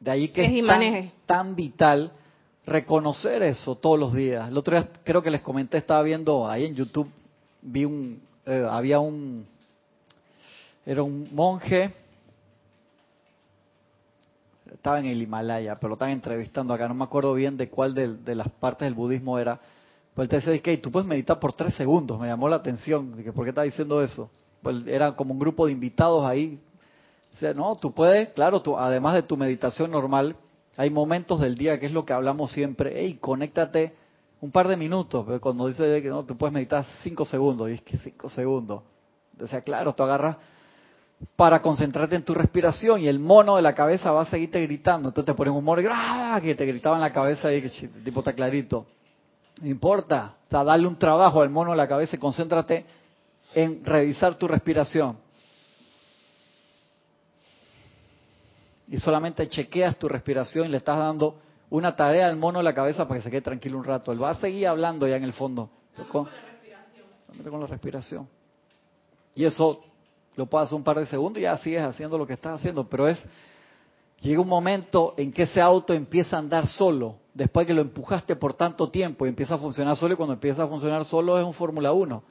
[0.00, 2.10] De ahí que es, tan vital
[2.66, 4.48] reconocer eso todos los días.
[4.48, 7.10] El otro día creo que les comenté, estaba viendo ahí en YouTube,
[7.60, 9.44] vi un, eh, había un,
[10.86, 11.92] era un monje,
[14.72, 17.94] estaba en el Himalaya, pero lo están entrevistando acá, no me acuerdo bien de cuál
[17.94, 19.60] de, las partes del budismo era.
[20.14, 23.32] Pues él te decía, tú puedes meditar por tres segundos, me llamó la atención, que,
[23.32, 24.30] ¿por qué está diciendo eso?
[24.62, 26.60] Pues era como un grupo de invitados ahí.
[27.32, 30.36] O sea, no, tú puedes, claro, tú, además de tu meditación normal,
[30.76, 32.92] hay momentos del día que es lo que hablamos siempre.
[32.96, 33.94] Hey, conéctate
[34.40, 35.24] un par de minutos.
[35.26, 37.70] Pero cuando dice que no, te puedes meditar cinco segundos.
[37.70, 38.82] Y es que cinco segundos.
[39.40, 40.36] O sea, claro, tú agarras
[41.36, 45.10] para concentrarte en tu respiración y el mono de la cabeza va a seguirte gritando.
[45.10, 45.82] Entonces te ponen un mono
[46.42, 48.86] que te gritaba en la cabeza y que tipo está clarito.
[49.60, 50.36] No importa.
[50.48, 52.84] O sea, dale un trabajo al mono de la cabeza y concéntrate
[53.54, 55.16] en revisar tu respiración.
[58.92, 61.36] Y solamente chequeas tu respiración y le estás dando
[61.70, 64.12] una tarea al mono en la cabeza para que se quede tranquilo un rato.
[64.12, 65.70] Él va a seguir hablando ya en el fondo.
[66.10, 67.50] con, la respiración.
[67.50, 68.28] con la respiración.
[69.34, 69.80] Y eso
[70.36, 72.86] lo puedes hacer un par de segundos y ya sigues haciendo lo que estás haciendo.
[72.86, 73.24] Pero es,
[74.20, 77.16] llega un momento en que ese auto empieza a andar solo.
[77.32, 80.12] Después que lo empujaste por tanto tiempo y empieza a funcionar solo.
[80.12, 82.22] Y cuando empieza a funcionar solo es un Fórmula 1.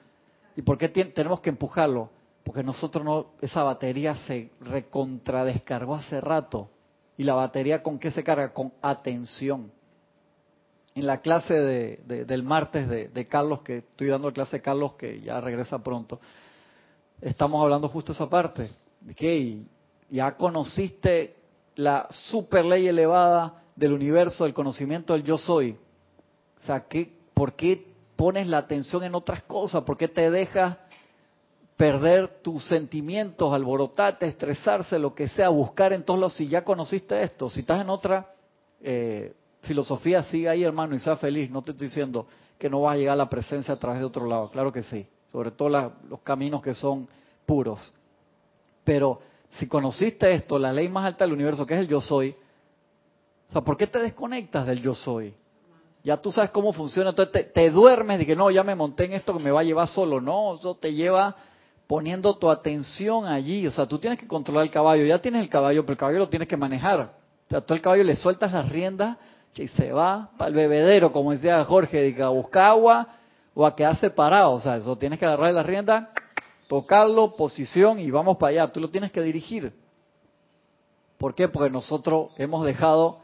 [0.57, 2.11] ¿Y por qué tenemos que empujarlo?
[2.43, 6.69] Porque nosotros no, esa batería se recontradescargó hace rato.
[7.17, 8.51] ¿Y la batería con qué se carga?
[8.53, 9.71] Con atención.
[10.95, 15.21] En la clase de, del martes de, Carlos, que estoy dando clase de Carlos, que
[15.21, 16.19] ya regresa pronto,
[17.21, 18.71] estamos hablando justo esa parte.
[18.99, 19.63] De que
[20.09, 21.35] ya conociste
[21.75, 25.77] la super ley elevada del universo, del conocimiento del yo soy.
[26.61, 29.83] O sea, ¿qué, ¿por qué pones la atención en otras cosas?
[29.83, 30.77] ¿Por qué te dejas
[31.81, 37.23] perder tus sentimientos, alborotarte, estresarse, lo que sea, buscar en todos los, si ya conociste
[37.23, 38.35] esto, si estás en otra
[38.83, 42.27] eh, filosofía, sigue ahí hermano y sea feliz, no te estoy diciendo
[42.59, 44.83] que no vas a llegar a la presencia a través de otro lado, claro que
[44.83, 45.69] sí, sobre todo
[46.07, 47.07] los caminos que son
[47.47, 47.91] puros.
[48.83, 49.19] Pero
[49.53, 52.35] si conociste esto, la ley más alta del universo, que es el yo soy,
[53.49, 55.33] o sea, ¿por qué te desconectas del yo soy?
[56.03, 59.13] Ya tú sabes cómo funciona, entonces te, duermes y que no, ya me monté en
[59.13, 61.35] esto que me va a llevar solo, no, eso te lleva
[61.91, 63.67] poniendo tu atención allí.
[63.67, 65.03] O sea, tú tienes que controlar el caballo.
[65.03, 67.01] Ya tienes el caballo, pero el caballo lo tienes que manejar.
[67.01, 69.17] O sea, tú el caballo le sueltas las riendas
[69.55, 73.09] y se va para el bebedero, como decía Jorge, a buscar agua
[73.53, 74.53] o a quedarse parado.
[74.53, 76.07] O sea, eso tienes que agarrar las riendas,
[76.69, 78.71] tocarlo, posición y vamos para allá.
[78.71, 79.73] Tú lo tienes que dirigir.
[81.17, 81.49] ¿Por qué?
[81.49, 83.19] Porque nosotros hemos dejado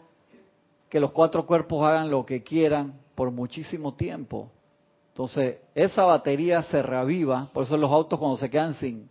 [0.89, 4.51] que los cuatro cuerpos hagan lo que quieran por muchísimo tiempo.
[5.17, 9.09] Entonces, esa batería se reaviva, por eso los autos cuando se quedan sin,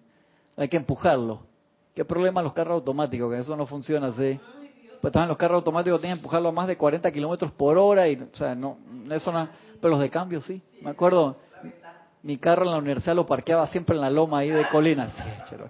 [0.56, 1.40] hay que empujarlos.
[1.96, 3.28] ¿Qué problema los carros automáticos?
[3.34, 4.38] Que eso no funciona así.
[5.00, 8.08] Pues también los carros automáticos tienen que empujarlo a más de 40 kilómetros por hora
[8.08, 8.78] y, o sea, no,
[9.10, 9.48] eso no,
[9.80, 10.62] pero los de cambio sí.
[10.80, 11.38] Me acuerdo,
[12.22, 15.12] mi carro en la universidad lo parqueaba siempre en la loma ahí de colinas.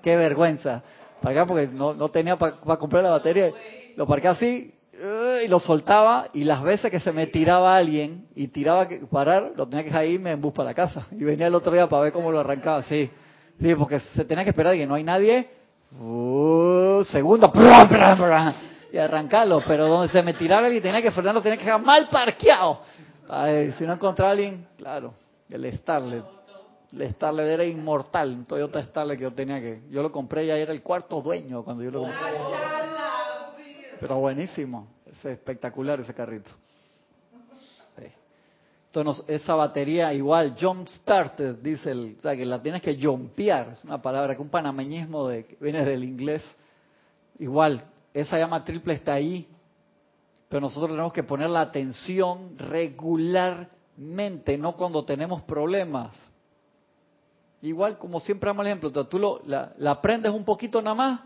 [0.03, 0.83] qué vergüenza.
[1.23, 3.53] Para porque no, no tenía para comprar la batería.
[3.97, 4.75] Lo parqueaba así
[5.45, 9.53] y lo soltaba y las veces que se me tiraba alguien y tiraba que parar,
[9.55, 11.07] lo tenía que dejar irme en bus para la casa.
[11.13, 13.11] Y venía el otro día para ver cómo lo arrancaba, sí.
[13.61, 15.49] Sí, porque se tenía que esperar que no hay nadie.
[16.01, 17.53] Uh, segundo,
[18.93, 19.63] y arrancarlo.
[19.67, 22.81] Pero donde se me tiraba alguien tenía que frenarlo, tenía que dejar mal parqueado.
[23.79, 25.15] si no encontraba a alguien, claro,
[25.51, 26.25] el Starlet.
[26.93, 29.83] El Starlet era inmortal, un Toyota Starlet que yo tenía que...
[29.91, 32.56] Yo lo compré ya era el cuarto dueño cuando yo lo compré.
[34.01, 36.51] Pero buenísimo, es espectacular ese carrito.
[38.97, 43.69] Entonces, esa batería igual, jump started, dice el, o sea, que la tienes que jumpear,
[43.73, 46.43] es una palabra que un panameñismo de, que viene del inglés.
[47.39, 49.47] Igual, esa llama triple está ahí,
[50.49, 56.17] pero nosotros tenemos que poner la atención regularmente, no cuando tenemos problemas.
[57.61, 61.21] Igual, como siempre damos el ejemplo, tú lo, la, la prendes un poquito nada más,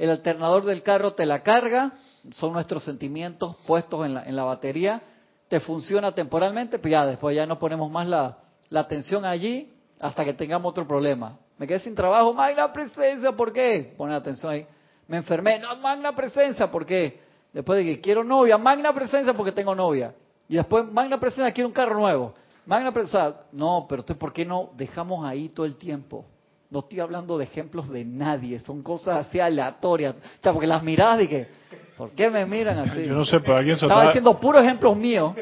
[0.00, 1.92] el alternador del carro te la carga,
[2.30, 5.02] son nuestros sentimientos puestos en la, en la batería,
[5.48, 8.38] te funciona temporalmente, pues ya después ya no ponemos más la,
[8.70, 11.38] la atención allí hasta que tengamos otro problema.
[11.58, 13.94] Me quedé sin trabajo, magna presencia, ¿por qué?
[13.98, 14.66] Atención ahí.
[15.06, 17.20] Me enfermé, no, magna presencia, ¿por qué?
[17.52, 20.14] Después de que quiero novia, magna presencia porque tengo novia.
[20.50, 22.34] Y después, Magna Presencia quiere un carro nuevo.
[22.66, 26.24] Magna Presencia, no, pero usted, ¿por qué no dejamos ahí todo el tiempo?
[26.70, 30.14] No estoy hablando de ejemplos de nadie, son cosas así aleatorias.
[30.14, 31.48] O sea, porque las miradas que,
[31.96, 33.06] ¿por qué me miran así?
[33.06, 34.06] Yo no sé, pero alguien se estaba...
[34.06, 35.34] diciendo puros ejemplos míos.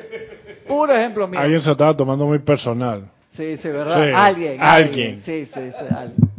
[0.66, 1.38] Puro ejemplo mío.
[1.38, 3.10] Alguien se estaba tomando muy personal.
[3.30, 4.10] Sí, sí, ¿verdad?
[4.14, 5.22] alguien, alguien.
[5.24, 6.30] Sí, sí, sí, alguien.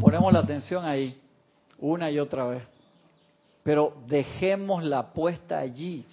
[0.00, 1.20] Ponemos la atención ahí,
[1.78, 2.62] una y otra vez.
[3.62, 6.04] Pero dejemos la puesta allí.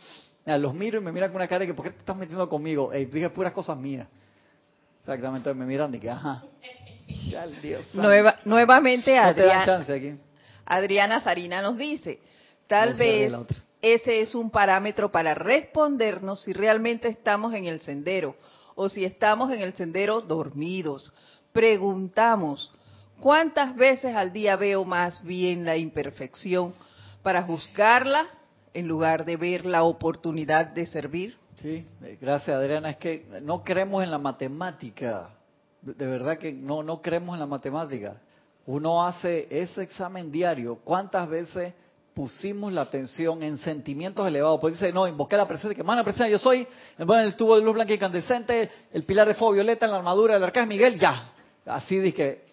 [0.46, 2.48] los miro y me miran con una cara de que, ¿por qué te estás metiendo
[2.48, 2.92] conmigo?
[2.92, 4.08] dije puras cosas mías.
[5.00, 6.44] Exactamente, me miran de que, ajá.
[7.62, 9.86] Dios Nueva, nuevamente Adriana,
[10.66, 12.20] Adriana Sarina nos dice,
[12.68, 13.32] tal vez
[13.82, 18.36] ese es un parámetro para respondernos si realmente estamos en el sendero
[18.74, 21.14] o si estamos en el sendero dormidos.
[21.54, 22.74] Preguntamos,
[23.20, 26.74] ¿cuántas veces al día veo más bien la imperfección
[27.22, 28.28] para juzgarla
[28.74, 31.38] en lugar de ver la oportunidad de servir?
[31.62, 31.86] Sí,
[32.20, 32.90] gracias Adriana.
[32.90, 35.30] Es que no creemos en la matemática.
[35.86, 38.18] De verdad que no, no creemos en la matemática.
[38.66, 40.80] Uno hace ese examen diario.
[40.84, 41.74] ¿Cuántas veces
[42.14, 44.60] pusimos la atención en sentimientos elevados?
[44.60, 46.68] Porque dice, no, invoqué la presencia, que la presencia yo soy,
[46.98, 50.34] en el tubo de luz blanca incandescente, el pilar de fuego violeta en la armadura
[50.34, 51.32] del arcángel Miguel, ya.
[51.66, 52.44] Así dije,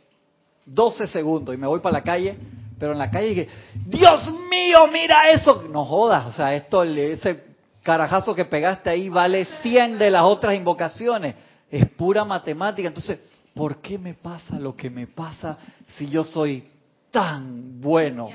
[0.66, 2.36] 12 segundos y me voy para la calle
[2.82, 3.48] pero en la calle dije,
[3.86, 5.68] Dios mío, mira eso.
[5.70, 7.44] No jodas, o sea, esto, ese
[7.80, 11.36] carajazo que pegaste ahí vale 100 de las otras invocaciones.
[11.72, 12.86] Es pura matemática.
[12.86, 13.18] Entonces,
[13.54, 15.56] ¿por qué me pasa lo que me pasa
[15.96, 16.68] si yo soy
[17.10, 18.28] tan bueno?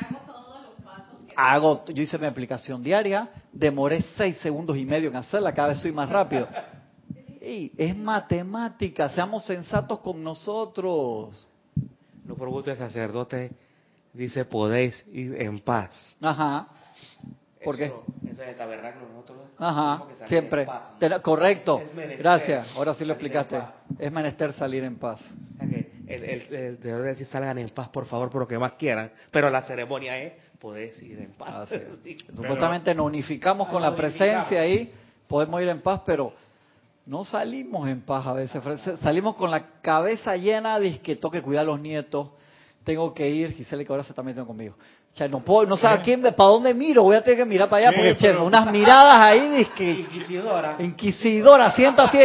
[1.35, 5.79] Hago, yo hice mi aplicación diaria, demoré 6 segundos y medio en hacerla, cada vez
[5.79, 6.47] soy más rápido.
[7.39, 11.47] Y es matemática, seamos sensatos con nosotros.
[12.25, 13.51] No por gusto el sacerdote
[14.13, 16.17] dice podéis ir en paz.
[16.19, 16.69] Ajá.
[17.67, 17.91] ¿Por qué?
[18.31, 19.39] Eso es tabernáculo nosotros.
[19.57, 20.65] Ajá, siempre.
[21.21, 21.81] Correcto.
[22.17, 22.65] Gracias.
[22.77, 23.59] Ahora sí lo explicaste.
[23.99, 25.19] Es menester salir en paz.
[26.07, 29.11] El, el, el, decir salgan en paz, por favor, por lo que más quieran.
[29.31, 31.67] Pero la ceremonia es podéis ir en paz.
[32.33, 34.93] Supuestamente nos unificamos con la presencia ahí,
[35.27, 36.31] podemos ir en paz, pero
[37.05, 38.63] no salimos en paz a veces.
[39.01, 42.29] Salimos con la cabeza llena de que toque cuidar a los nietos,
[42.87, 44.73] tengo que ir, Gisela que ahora se está metiendo conmigo.
[45.13, 47.45] O sea, no puedo, no sé a quién, para dónde miro, voy a tener que
[47.45, 50.77] mirar para allá, porque che, unas miradas ahí, que Inquisidora.
[50.79, 52.17] Inquisidora, siento así,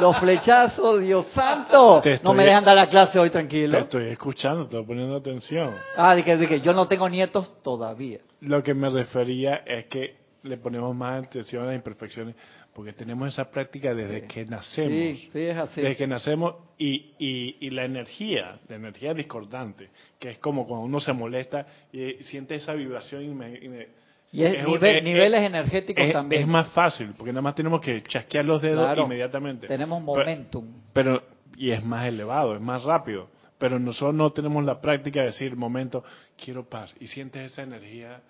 [0.00, 2.02] los flechazos, Dios santo.
[2.22, 3.76] no me dejan dar la clase hoy tranquilo.
[3.76, 5.74] Te estoy escuchando, te estoy poniendo atención.
[5.98, 8.20] Ah, de que, de que yo no tengo nietos todavía.
[8.40, 12.34] Lo que me refería es que le ponemos más atención a las imperfecciones
[12.78, 14.92] porque tenemos esa práctica desde que nacemos.
[14.92, 15.80] Sí, sí, es así.
[15.80, 21.00] Desde que nacemos y, y, la energía, la energía discordante, que es como cuando uno
[21.00, 24.64] se molesta y siente esa vibración y, y es,
[25.02, 26.42] niveles energéticos también.
[26.42, 29.66] Es más fácil, porque nada más tenemos que chasquear los dedos inmediatamente.
[29.66, 30.64] Tenemos momentum.
[30.92, 31.20] Pero,
[31.56, 33.28] y es más elevado, es más rápido.
[33.58, 36.04] Pero nosotros no tenemos la práctica de decir, momento,
[36.40, 36.94] quiero paz.
[37.00, 38.22] Y sientes esa energía.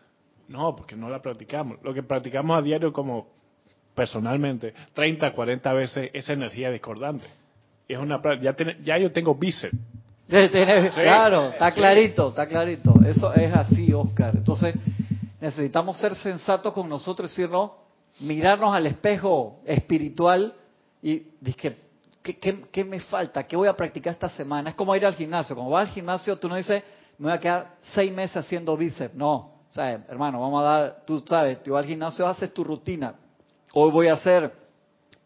[0.48, 1.76] No, porque no la practicamos.
[1.82, 3.36] Lo que practicamos a diario como
[3.98, 7.26] personalmente 30, 40 veces esa energía discordante.
[7.88, 9.76] Es una ya ya yo tengo bíceps.
[10.94, 12.94] Claro, está clarito, está clarito.
[13.04, 14.36] Eso es así, Oscar.
[14.36, 14.74] Entonces,
[15.40, 17.72] necesitamos ser sensatos con nosotros y decirnos,
[18.20, 20.54] mirarnos al espejo espiritual
[21.02, 21.76] y decir,
[22.22, 22.38] ¿qué,
[22.70, 23.44] qué, me falta?
[23.48, 24.70] ¿Qué voy a practicar esta semana?
[24.70, 25.56] Es como ir al gimnasio.
[25.56, 26.84] Cuando vas al gimnasio, tú no dices,
[27.16, 29.14] me voy a quedar seis meses haciendo bíceps.
[29.14, 32.62] No, o sea, hermano, vamos a dar, tú sabes, tú vas al gimnasio, haces tu
[32.62, 33.14] rutina.
[33.74, 34.52] Hoy voy a hacer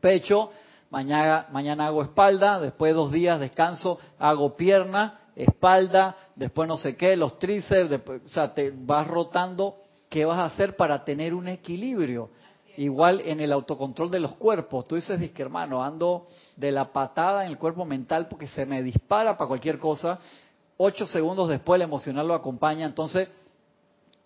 [0.01, 0.51] pecho,
[0.91, 7.17] mañana, mañana hago espalda, después dos días descanso, hago pierna, espalda, después no sé qué,
[7.17, 9.77] los tríceps, o sea, te vas rotando
[10.09, 12.31] qué vas a hacer para tener un equilibrio.
[12.77, 14.87] Igual en el autocontrol de los cuerpos.
[14.87, 16.27] Tú dices, que hermano, ando
[16.57, 20.19] de la patada en el cuerpo mental porque se me dispara para cualquier cosa.
[20.79, 22.87] Ocho segundos después el emocional lo acompaña.
[22.87, 23.29] Entonces,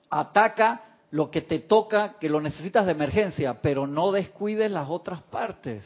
[0.08, 5.22] ataca lo que te toca, que lo necesitas de emergencia, pero no descuides las otras
[5.22, 5.84] partes.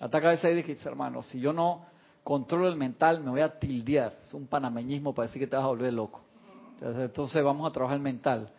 [0.00, 1.86] Hasta a veces dice, hermano, si yo no
[2.22, 4.18] controlo el mental, me voy a tildear.
[4.22, 6.22] Es un panameñismo para decir que te vas a volver loco.
[6.80, 8.50] Entonces, vamos a trabajar el mental.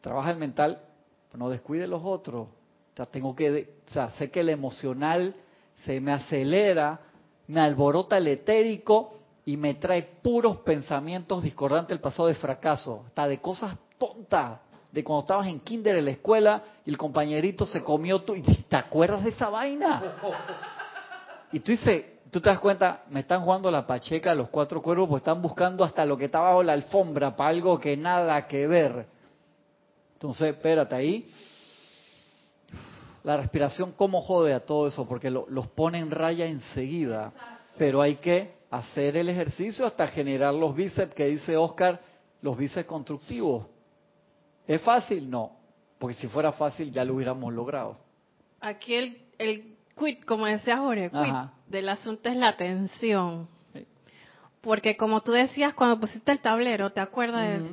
[0.00, 0.80] Trabaja el mental,
[1.28, 2.48] pero no descuide los otros.
[3.10, 3.76] Tengo que,
[4.18, 5.36] sé que el emocional
[5.84, 7.00] se me acelera,
[7.46, 9.14] me alborota el etérico
[9.44, 14.58] y me trae puros pensamientos discordantes del pasado de fracaso, hasta de cosas tontas
[14.92, 18.42] de cuando estabas en kinder en la escuela y el compañerito se comió tú y
[18.42, 20.02] te acuerdas de esa vaina.
[21.50, 25.08] Y tú dices, tú te das cuenta, me están jugando la pacheca los cuatro cuervos,
[25.08, 28.66] pues están buscando hasta lo que está bajo la alfombra para algo que nada que
[28.66, 29.06] ver.
[30.12, 31.26] Entonces, espérate ahí.
[33.24, 37.32] la respiración cómo jode a todo eso, porque los pone en raya enseguida,
[37.76, 42.00] pero hay que hacer el ejercicio hasta generar los bíceps que dice Oscar,
[42.42, 43.66] los bíceps constructivos.
[44.68, 45.28] ¿Es fácil?
[45.28, 45.52] No,
[45.98, 47.96] porque si fuera fácil ya lo hubiéramos logrado.
[48.60, 51.34] Aquí el, el quit, como decía Jorge, quit
[51.66, 53.48] del asunto es la atención.
[54.60, 57.64] Porque como tú decías cuando pusiste el tablero, ¿te acuerdas?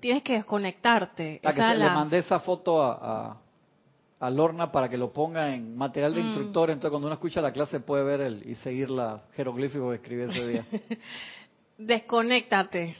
[0.00, 1.40] Tienes que desconectarte.
[1.40, 3.36] que le mandé esa foto a,
[4.18, 6.26] a, Lorna para que lo ponga en material de mm.
[6.26, 9.96] instructor, entonces cuando uno escucha la clase puede ver el, y seguir la jeroglífico que
[9.96, 10.64] escribí ese día.
[11.78, 12.96] Desconéctate.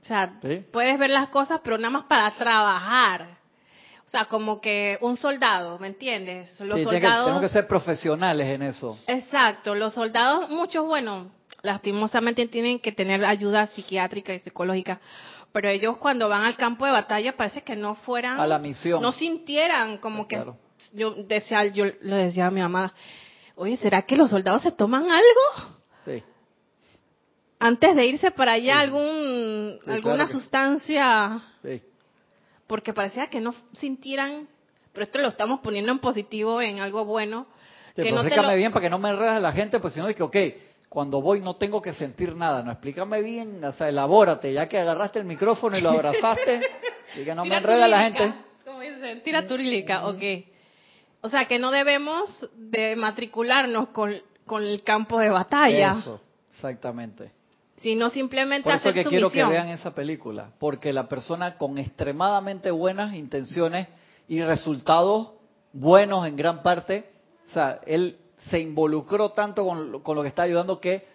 [0.00, 0.32] O sea,
[0.72, 3.38] puedes ver las cosas, pero nada más para trabajar.
[4.06, 6.58] O sea, como que un soldado, ¿me entiendes?
[6.60, 7.26] Los soldados.
[7.26, 8.98] tenemos que ser profesionales en eso.
[9.06, 9.74] Exacto.
[9.74, 11.30] Los soldados, muchos, bueno,
[11.62, 15.00] lastimosamente tienen que tener ayuda psiquiátrica y psicológica.
[15.52, 18.40] Pero ellos cuando van al campo de batalla parece que no fueran.
[18.40, 19.02] A la misión.
[19.02, 20.42] No sintieran como que.
[20.92, 22.94] Yo decía, yo lo decía a mi mamá,
[23.54, 25.76] oye, ¿será que los soldados se toman algo?
[26.04, 26.22] Sí.
[27.60, 31.40] Antes de irse para allá, algún, alguna sustancia.
[31.62, 31.80] Sí
[32.70, 34.46] porque parecía que no sintieran,
[34.92, 37.48] pero esto lo estamos poniendo en positivo, en algo bueno.
[37.96, 40.14] que no explícame bien para que no me enredas la gente, pues si no es
[40.14, 40.36] que, ok,
[40.88, 44.78] cuando voy no tengo que sentir nada, no, explícame bien, o sea, elabórate, ya que
[44.78, 46.60] agarraste el micrófono y lo abrazaste,
[47.20, 48.34] y que no me enreda la gente.
[48.64, 50.22] Como dicen, tira turílica, ok.
[51.22, 54.14] O sea, que no debemos de matricularnos con,
[54.46, 55.90] con el campo de batalla.
[55.98, 56.20] Eso,
[56.52, 57.39] exactamente
[57.80, 62.70] sino simplemente Por eso que quiero que vean esa película, porque la persona con extremadamente
[62.70, 63.88] buenas intenciones
[64.28, 65.30] y resultados
[65.72, 67.10] buenos en gran parte,
[67.48, 68.18] o sea, él
[68.50, 71.06] se involucró tanto con, lo que está ayudando que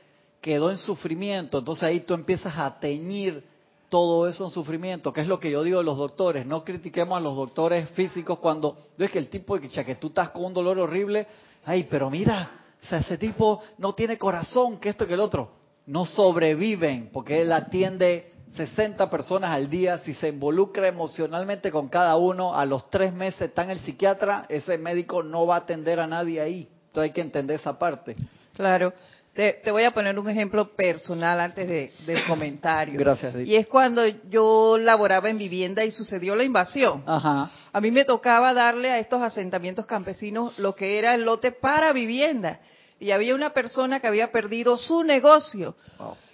[0.42, 3.44] quedó en sufrimiento, entonces ahí tú empiezas a teñir
[3.90, 7.16] todo eso en sufrimiento, que es lo que yo digo de los doctores, no critiquemos
[7.16, 10.46] a los doctores físicos cuando, es que el tipo de que, que tú estás con
[10.46, 11.28] un dolor horrible,
[11.64, 15.65] ay, pero mira, o sea, ese tipo no tiene corazón, que esto que el otro
[15.88, 22.16] no sobreviven porque él atiende 60 personas al día, si se involucra emocionalmente con cada
[22.16, 26.00] uno, a los tres meses está en el psiquiatra, ese médico no va a atender
[26.00, 26.70] a nadie ahí.
[26.88, 28.16] Entonces hay que entender esa parte.
[28.56, 28.94] Claro.
[29.34, 32.98] Te, voy a poner un ejemplo personal antes de, del comentario.
[32.98, 33.36] Gracias.
[33.46, 37.04] Y es cuando yo laboraba en vivienda y sucedió la invasión.
[37.06, 37.52] Ajá.
[37.74, 41.92] A mí me tocaba darle a estos asentamientos campesinos lo que era el lote para
[41.92, 42.62] vivienda
[43.00, 45.76] y había una persona que había perdido su negocio.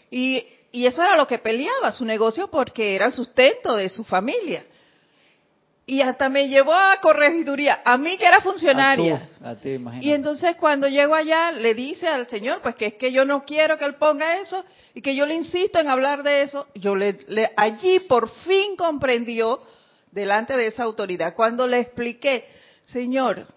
[0.09, 4.03] Y, y eso era lo que peleaba, su negocio, porque era el sustento de su
[4.03, 4.65] familia.
[5.85, 9.29] Y hasta me llevó a corregiduría, a mí que era funcionaria.
[9.99, 13.43] y entonces cuando llego allá le dice al señor, pues que es que yo no
[13.43, 16.67] quiero que él ponga eso y que yo le insisto en hablar de eso.
[16.75, 19.59] Yo le, le allí por fin comprendió
[20.11, 22.45] delante de esa autoridad cuando le expliqué,
[22.85, 23.47] señor,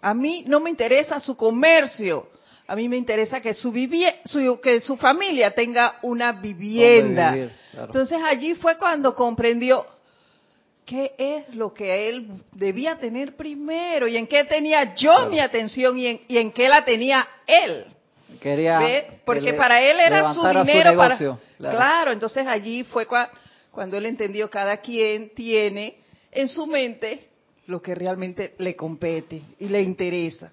[0.00, 2.28] a mí no me interesa su comercio,
[2.68, 7.34] a mí me interesa que su, que su familia tenga una vivienda.
[7.72, 9.86] Entonces allí fue cuando comprendió
[10.84, 15.98] qué es lo que él debía tener primero y en qué tenía yo mi atención
[15.98, 17.86] y en, qué la tenía él.
[18.38, 18.80] Quería
[19.24, 21.16] Porque para él era su dinero para
[21.56, 22.12] claro.
[22.12, 23.06] entonces allí fue
[23.70, 25.96] cuando él entendió cada quien tiene
[26.30, 27.30] en su mente
[27.64, 30.52] lo que realmente le compete y le interesa.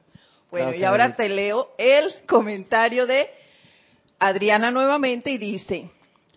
[0.55, 3.27] Bueno, y ahora te leo el comentario de
[4.19, 5.89] Adriana nuevamente y dice,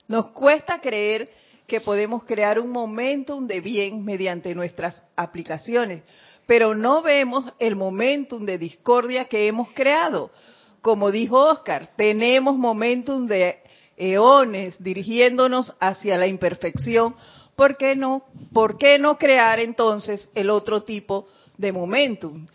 [0.08, 1.30] nos cuesta creer
[1.68, 6.02] que podemos crear un momentum de bien mediante nuestras aplicaciones,
[6.46, 10.32] pero no vemos el momentum de discordia que hemos creado.
[10.80, 13.60] Como dijo Oscar, tenemos momentum de
[13.96, 17.14] eones dirigiéndonos hacia la imperfección.
[17.54, 18.24] ¿Por qué no?
[18.52, 22.48] ¿Por qué no crear entonces el otro tipo de momentum?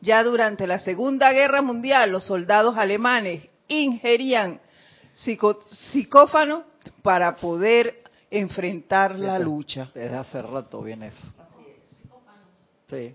[0.00, 4.60] Ya durante la Segunda Guerra Mundial, los soldados alemanes ingerían
[5.14, 6.64] psicófano
[7.02, 9.90] para poder enfrentar la lucha.
[9.94, 11.32] Desde hace rato viene eso.
[12.88, 13.14] Sí.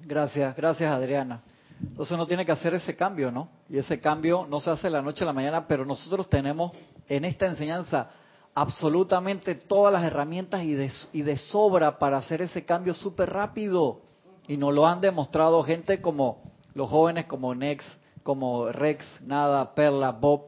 [0.00, 1.42] Gracias, gracias Adriana.
[1.80, 3.48] Entonces uno tiene que hacer ese cambio, ¿no?
[3.68, 6.72] Y ese cambio no se hace de la noche a la mañana, pero nosotros tenemos
[7.08, 8.10] en esta enseñanza
[8.54, 14.00] absolutamente todas las herramientas y de, y de sobra para hacer ese cambio súper rápido.
[14.48, 16.42] Y nos lo han demostrado gente como
[16.74, 17.84] los jóvenes como Nex,
[18.22, 20.46] como Rex, Nada, Perla, Bob,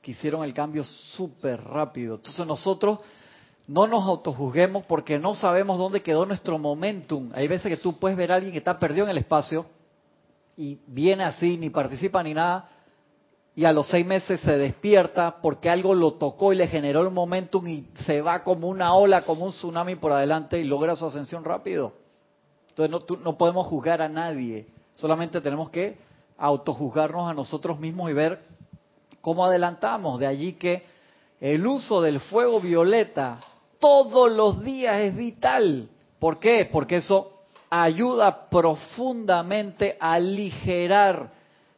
[0.00, 2.16] que hicieron el cambio súper rápido.
[2.16, 2.98] Entonces nosotros
[3.66, 7.30] no nos autojuzguemos porque no sabemos dónde quedó nuestro momentum.
[7.34, 9.66] Hay veces que tú puedes ver a alguien que está perdido en el espacio
[10.56, 12.68] y viene así, ni participa ni nada,
[13.54, 17.10] y a los seis meses se despierta porque algo lo tocó y le generó el
[17.10, 21.06] momentum y se va como una ola, como un tsunami por adelante y logra su
[21.06, 22.01] ascensión rápido.
[22.74, 25.98] Entonces no, no podemos juzgar a nadie, solamente tenemos que
[26.38, 28.40] autojuzgarnos a nosotros mismos y ver
[29.20, 30.18] cómo adelantamos.
[30.18, 30.84] De allí que
[31.40, 33.40] el uso del fuego violeta
[33.78, 35.88] todos los días es vital.
[36.18, 36.68] ¿Por qué?
[36.70, 37.32] Porque eso
[37.68, 41.30] ayuda profundamente a aligerar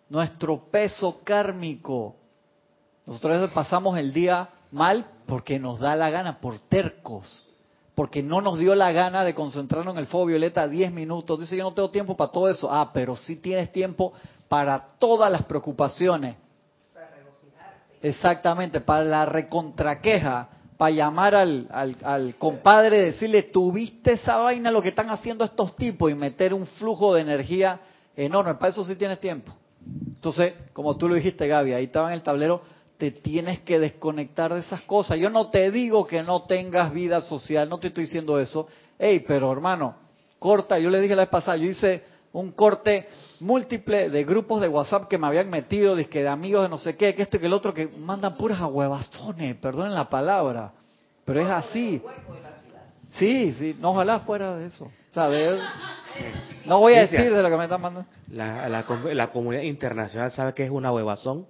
[0.08, 2.14] nuestro peso kármico.
[3.06, 7.46] Nosotros pasamos el día mal porque nos da la gana, por tercos,
[7.94, 11.40] porque no nos dio la gana de concentrarnos en el fuego violeta 10 minutos.
[11.40, 12.68] Dice, yo no tengo tiempo para todo eso.
[12.70, 14.12] Ah, pero sí tienes tiempo
[14.48, 16.36] para todas las preocupaciones.
[16.92, 17.10] Para
[18.02, 24.72] Exactamente, para la recontraqueja, para llamar al, al, al compadre y decirle, tuviste esa vaina
[24.72, 27.78] lo que están haciendo estos tipos y meter un flujo de energía
[28.16, 28.54] enorme.
[28.54, 29.52] Para eso sí tienes tiempo.
[29.86, 32.62] Entonces, como tú lo dijiste, Gaby, ahí estaba en el tablero,
[32.98, 35.18] te tienes que desconectar de esas cosas.
[35.18, 38.68] Yo no te digo que no tengas vida social, no te estoy diciendo eso.
[38.98, 39.96] Hey, pero hermano,
[40.38, 43.08] corta, yo le dije la vez pasada, yo hice un corte
[43.40, 46.96] múltiple de grupos de WhatsApp que me habían metido, de, de amigos de no sé
[46.96, 50.72] qué, que esto y que el otro, que mandan puras ahuevazones, perdonen la palabra,
[51.24, 52.02] pero es así.
[53.18, 54.84] Sí, sí, no ojalá fuera de eso.
[54.84, 55.60] O sea, de,
[56.66, 58.10] no voy a decir de lo que me están mandando.
[58.28, 61.46] La, la, comunidad internacional sabe que es una huevazón.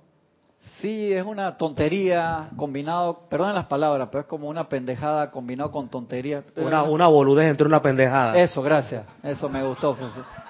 [0.81, 5.89] Sí, es una tontería combinado, perdonen las palabras, pero es como una pendejada combinado con
[5.89, 6.43] tontería.
[6.57, 8.37] Una, una boludez entre una pendejada.
[8.37, 9.07] Eso, gracias.
[9.23, 9.97] Eso me gustó.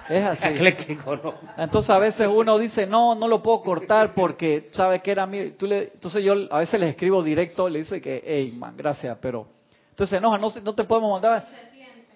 [0.09, 0.65] Es así.
[1.57, 5.53] Entonces a veces uno dice, no, no lo puedo cortar porque sabe que era mío.
[5.57, 9.17] Tú le, entonces yo a veces les escribo directo, le dice que, hey, man, gracias,
[9.21, 9.47] pero...
[9.91, 11.47] Entonces enoja, no, no te podemos mandar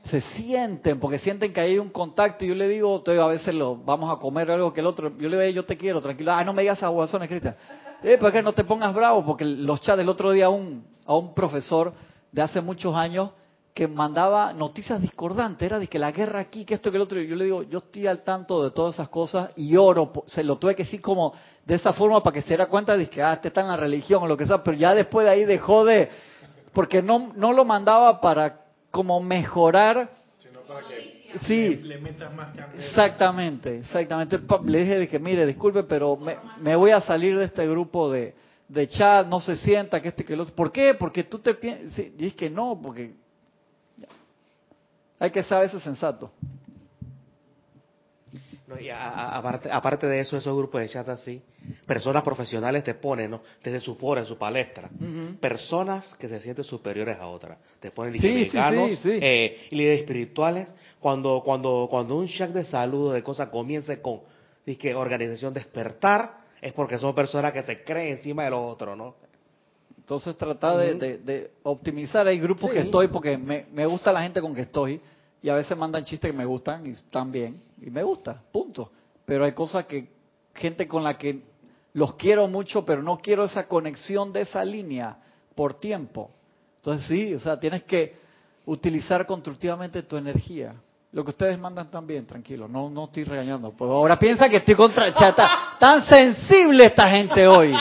[0.06, 2.46] se sienten, porque sienten que hay un contacto.
[2.46, 5.16] Y yo le digo, a veces lo vamos a comer algo que el otro.
[5.18, 6.32] Yo le digo, yo te quiero, tranquilo.
[6.32, 7.56] Ah, no me digas aguazones, Cristian.
[8.02, 9.26] Eh, ¿Por qué no te pongas bravo?
[9.26, 11.94] Porque los chats del otro día a un, a un profesor
[12.32, 13.32] de hace muchos años
[13.74, 17.22] que mandaba noticias discordantes, era de que la guerra aquí, que esto, que el otro.
[17.22, 20.12] Y yo le digo, yo estoy al tanto de todas esas cosas y oro.
[20.26, 21.34] Se lo tuve que decir como
[21.66, 23.78] de esa forma para que se diera cuenta de que, ah, este está en la
[23.78, 24.64] religión o lo que sea.
[24.64, 26.10] Pero ya después de ahí dejó de.
[26.74, 30.10] Porque no, no lo mandaba para como mejorar.
[30.38, 34.40] Sino para que sí, le, metas más Exactamente, exactamente.
[34.66, 38.36] Le dije de que, mire, disculpe, pero me, voy a salir de este grupo de,
[38.68, 40.52] de chat, no se sienta, que este, que los...
[40.52, 40.94] ¿Por qué?
[40.94, 42.06] Porque tú te piensas...
[42.18, 43.14] y es que no, porque...
[45.20, 46.32] Hay que saber ese sensato
[48.94, 51.42] aparte, aparte de eso, esos grupos de chat así,
[51.86, 53.42] personas profesionales te ponen, ¿no?
[53.64, 54.90] Desde su foro, en su palestra.
[55.40, 57.58] Personas que se sienten superiores a otras.
[57.80, 58.50] Te ponen sí,
[59.22, 60.68] eh, líderes espirituales.
[61.00, 64.22] Cuando, cuando, cuando un chat de salud de cosas comience con
[64.78, 69.16] que organización despertar, es porque son personas que se creen encima de los otros, ¿no?
[69.98, 72.28] Entonces trata de, optimizar.
[72.28, 75.02] Hay grupos que estoy porque me, me gusta la gente con que estoy
[75.42, 78.92] y a veces mandan chistes que me gustan y están bien y me gusta, punto.
[79.26, 80.10] Pero hay cosas que
[80.54, 81.42] gente con la que
[81.94, 85.18] los quiero mucho, pero no quiero esa conexión de esa línea
[85.56, 86.32] por tiempo.
[86.78, 88.18] Entonces sí, o sea, tienes que
[88.66, 90.76] utilizar constructivamente tu energía.
[91.12, 93.72] Lo que ustedes mandan también, tranquilo, no no estoy regañando.
[93.72, 95.78] Pues ahora piensa que estoy contra chata.
[95.80, 97.74] Tan sensible esta gente hoy.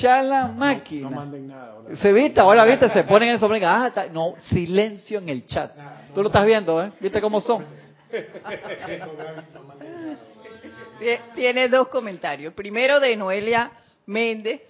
[0.00, 1.10] Ya la máquina.
[1.10, 1.74] No, manden nada.
[2.00, 3.48] Se viste, ahora viste, se ponen en eso.
[3.64, 5.72] Ah, no, silencio en el chat.
[6.14, 6.92] Tú lo estás viendo, ¿eh?
[7.00, 7.64] ¿Viste cómo son?
[11.34, 12.54] Tiene dos comentarios.
[12.54, 13.70] Primero de Noelia
[14.06, 14.60] Méndez,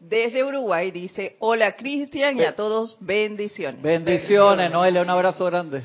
[0.00, 3.82] desde Uruguay, dice, hola Cristian y a todos bendiciones.
[3.82, 5.84] Bendiciones, Noelia, un abrazo grande.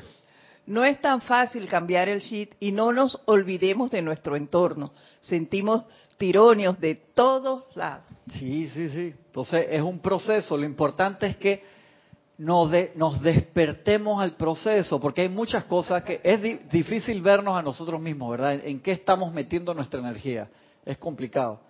[0.66, 4.92] No es tan fácil cambiar el shit y no nos olvidemos de nuestro entorno.
[5.20, 5.82] Sentimos
[6.16, 8.06] tironios de todos lados.
[8.30, 9.14] Sí, sí, sí.
[9.26, 10.56] Entonces es un proceso.
[10.56, 11.62] Lo importante es que
[12.38, 17.98] nos, nos despertemos al proceso, porque hay muchas cosas que es difícil vernos a nosotros
[18.00, 18.60] mismos, ¿verdad?
[18.64, 20.48] En, qué estamos metiendo nuestra energía.
[20.84, 21.60] Es complicado.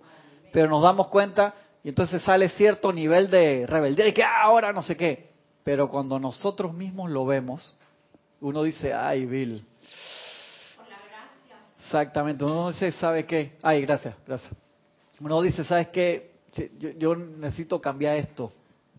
[0.52, 4.72] Pero nos damos cuenta y entonces sale cierto nivel de rebeldía y que ah, ahora
[4.72, 5.30] no sé qué.
[5.62, 7.76] Pero cuando nosotros mismos lo vemos,
[8.40, 9.64] uno dice, ay, Bill.
[10.76, 10.86] Por.
[11.84, 13.56] Exactamente, uno dice, ¿sabe qué?
[13.62, 14.52] Ay, gracias, gracias.
[15.20, 16.30] Uno dice, ¿sabes qué?
[16.98, 18.52] Yo, necesito cambiar esto.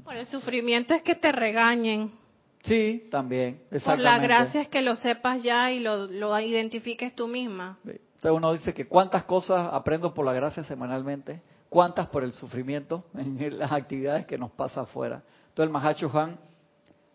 [0.04, 2.12] Por el sufrimiento es que te regañen.
[2.64, 3.62] Sí, también.
[3.84, 7.80] Por la gracia es que lo sepas ya y lo, lo identifiques tú misma.
[7.84, 11.42] Entonces uno dice que cuántas cosas aprendo por la gracia semanalmente
[11.72, 15.24] cuántas por el sufrimiento en las actividades que nos pasa afuera.
[15.48, 16.38] Entonces el Mahacho Han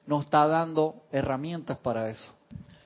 [0.07, 2.33] nos está dando herramientas para eso.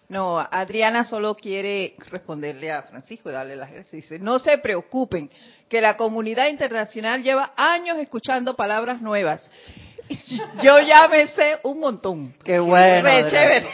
[0.08, 3.92] No, Adriana solo quiere responderle a Francisco y darle las gracias.
[3.92, 5.30] Dice, no se preocupen,
[5.68, 9.48] que la comunidad internacional lleva años escuchando palabras nuevas.
[10.62, 12.34] Yo ya me sé un montón.
[12.44, 13.08] Qué bueno.
[13.08, 13.68] Qué chévere.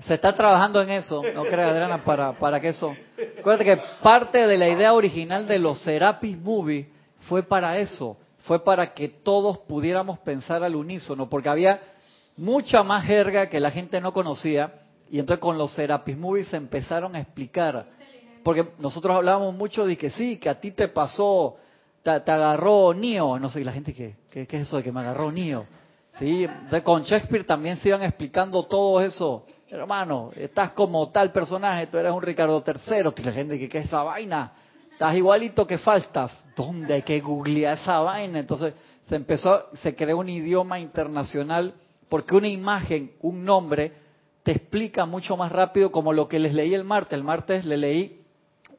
[0.00, 2.94] Se está trabajando en eso, no creas Adriana, para, para que eso.
[3.40, 6.88] Acuérdate que parte de la idea original de los Serapis Movie
[7.28, 11.80] fue para eso, fue para que todos pudiéramos pensar al unísono, porque había
[12.36, 14.72] mucha más jerga que la gente no conocía
[15.10, 17.86] y entonces con los Serapis Movies se empezaron a explicar.
[18.42, 21.56] Porque nosotros hablábamos mucho de que sí, que a ti te pasó,
[22.24, 25.32] te, agarró Nio, no sé, la gente que, ¿qué, es eso de que me agarró
[25.32, 25.66] Nio?
[26.18, 26.46] Sí,
[26.82, 29.44] con Shakespeare también se iban explicando todo eso.
[29.68, 33.86] Hermano, estás como tal personaje, tú eres un Ricardo III, la gente que, ¿qué es
[33.86, 34.52] esa vaina?
[34.92, 36.32] Estás igualito que Falstaff.
[36.54, 38.38] ¿Dónde hay que googlear esa vaina?
[38.38, 41.74] Entonces se empezó, se creó un idioma internacional
[42.08, 43.92] porque una imagen, un nombre,
[44.42, 47.18] te explica mucho más rápido como lo que les leí el martes.
[47.18, 48.22] El martes le leí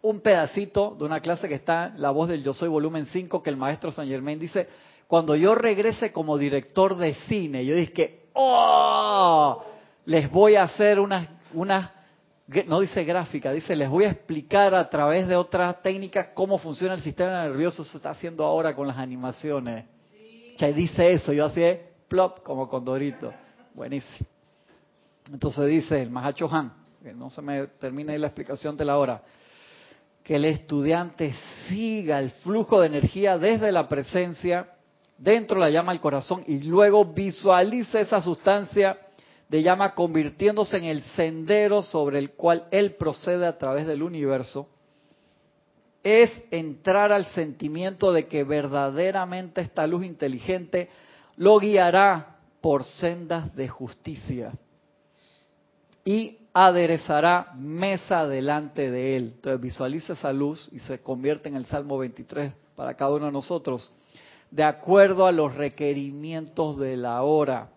[0.10, 3.44] un pedacito de una clase que está en La Voz del Yo Soy, volumen 5,
[3.44, 4.68] que el maestro San Germain dice,
[5.08, 9.64] cuando yo regrese como director de cine, yo dije, ¡oh!
[10.06, 11.92] Les voy a hacer unas, unas,
[12.68, 16.94] no dice gráfica, dice, les voy a explicar a través de otras técnicas cómo funciona
[16.94, 17.84] el sistema nervioso.
[17.84, 19.84] Se está haciendo ahora con las animaciones.
[20.58, 20.74] Sí.
[20.74, 21.62] dice eso, yo así,
[22.08, 23.34] plop, como condorito.
[23.74, 24.30] Buenísimo.
[25.32, 26.72] Entonces dice el Mahacho Han,
[27.04, 29.22] que no se me termine la explicación de la hora,
[30.28, 31.34] que el estudiante
[31.70, 34.68] siga el flujo de energía desde la presencia,
[35.18, 38.98] dentro la llama al corazón y luego visualice esa sustancia
[39.48, 44.68] de llama convirtiéndose en el sendero sobre el cual él procede a través del universo,
[46.04, 50.90] es entrar al sentimiento de que verdaderamente esta luz inteligente
[51.38, 54.52] lo guiará por sendas de justicia.
[56.04, 59.34] Y aderezará mesa delante de él.
[59.36, 63.32] Entonces visualiza esa luz y se convierte en el Salmo 23 para cada uno de
[63.32, 63.92] nosotros,
[64.50, 67.70] de acuerdo a los requerimientos de la hora.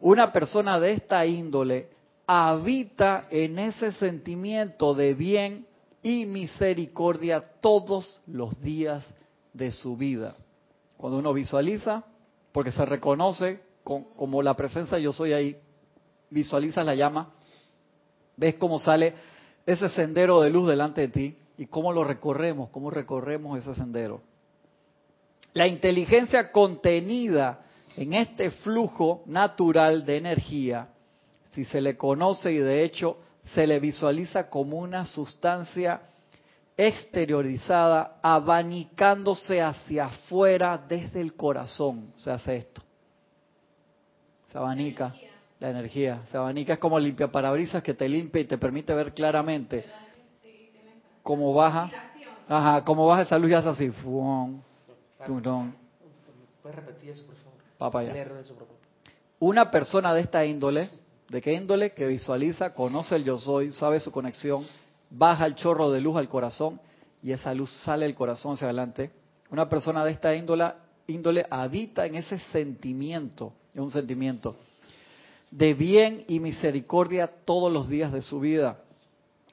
[0.00, 1.90] Una persona de esta índole
[2.26, 5.66] habita en ese sentimiento de bien
[6.02, 9.06] y misericordia todos los días
[9.52, 10.34] de su vida.
[10.96, 12.04] Cuando uno visualiza,
[12.52, 15.56] porque se reconoce como la presencia yo soy ahí,
[16.30, 17.34] visualizas la llama,
[18.38, 19.14] ves cómo sale
[19.66, 24.22] ese sendero de luz delante de ti y cómo lo recorremos, cómo recorremos ese sendero.
[25.52, 27.60] La inteligencia contenida
[27.96, 30.88] en este flujo natural de energía,
[31.50, 33.18] si se le conoce y de hecho
[33.54, 36.02] se le visualiza como una sustancia
[36.76, 42.12] exteriorizada, abanicándose hacia afuera desde el corazón.
[42.16, 42.82] Se hace esto.
[44.52, 45.12] Se abanica
[45.60, 46.22] la energía.
[46.30, 49.84] Se abanica es como limpia parabrisas que te limpia y te permite ver claramente
[51.22, 51.90] cómo baja.
[52.48, 53.90] Ajá, cómo baja esa luz y hace así.
[56.62, 57.58] ¿Puedes repetir eso, por favor?
[59.38, 60.90] Una persona de esta índole,
[61.28, 61.90] ¿de qué índole?
[61.90, 64.66] Que visualiza, conoce el yo soy, sabe su conexión,
[65.10, 66.80] baja el chorro de luz al corazón
[67.22, 69.10] y esa luz sale del corazón hacia adelante.
[69.50, 70.72] Una persona de esta índole,
[71.06, 74.56] índole habita en ese sentimiento, es un sentimiento
[75.50, 78.80] de bien y misericordia todos los días de su vida.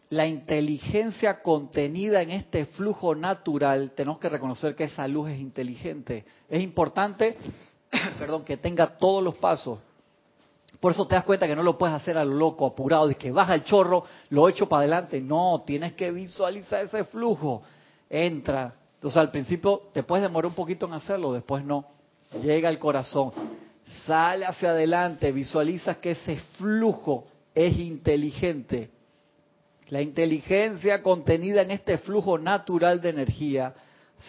[0.09, 6.25] La inteligencia contenida en este flujo natural, tenemos que reconocer que esa luz es inteligente.
[6.49, 7.37] Es importante,
[8.19, 9.79] perdón, que tenga todos los pasos
[10.85, 13.15] por eso te das cuenta que no lo puedes hacer a lo loco, apurado, de
[13.15, 15.19] que baja el chorro, lo echo para adelante.
[15.19, 17.63] No, tienes que visualizar ese flujo.
[18.07, 18.75] Entra.
[18.93, 21.85] Entonces al principio te puedes demorar un poquito en hacerlo, después no.
[22.39, 23.31] Llega al corazón,
[24.05, 28.89] sale hacia adelante, visualizas que ese flujo es inteligente.
[29.89, 33.73] La inteligencia contenida en este flujo natural de energía,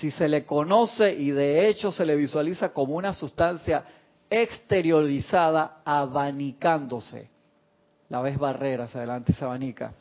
[0.01, 3.85] si se le conoce y de hecho se le visualiza como una sustancia
[4.29, 7.31] exteriorizada abanicándose.
[8.09, 9.93] La ves barrera hacia adelante, se abanica.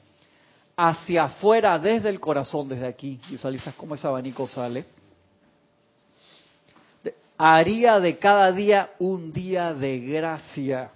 [0.75, 3.19] Hacia afuera, desde el corazón, desde aquí.
[3.29, 4.85] Visualizas cómo ese abanico sale.
[7.37, 10.91] Haría de cada día un día de gracia,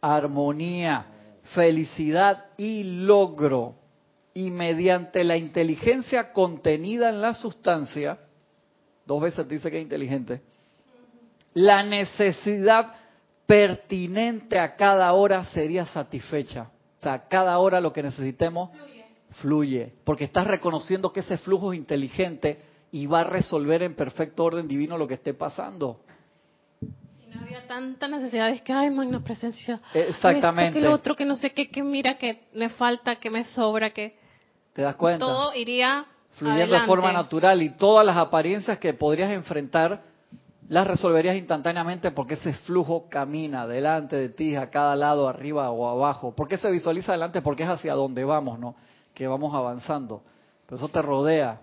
[0.00, 1.06] armonía,
[1.54, 3.76] felicidad y logro.
[4.34, 8.18] Y mediante la inteligencia contenida en la sustancia,
[9.06, 10.40] dos veces dice que es inteligente,
[11.54, 12.94] la necesidad
[13.46, 16.70] pertinente a cada hora sería satisfecha.
[16.98, 18.70] O sea, cada hora lo que necesitemos
[19.32, 19.92] fluye.
[20.04, 22.58] porque estás reconociendo que ese flujo es inteligente
[22.92, 26.00] y va a resolver en perfecto orden divino lo que esté pasando.
[26.80, 29.80] Y no había tanta necesidad es que, ay, magna presencia.
[29.94, 30.78] Exactamente.
[30.78, 33.90] que lo otro, que no sé qué, que mira, que me falta, que me sobra,
[33.90, 34.18] que...
[34.72, 35.24] ¿Te das cuenta?
[35.24, 40.02] Todo iría fluyendo de forma natural y todas las apariencias que podrías enfrentar
[40.68, 45.88] las resolverías instantáneamente porque ese flujo camina delante de ti, a cada lado, arriba o
[45.88, 46.34] abajo.
[46.34, 47.42] ¿Por qué se visualiza adelante?
[47.42, 48.76] Porque es hacia donde vamos, ¿no?
[49.12, 50.22] Que vamos avanzando.
[50.66, 51.60] Pero eso te rodea,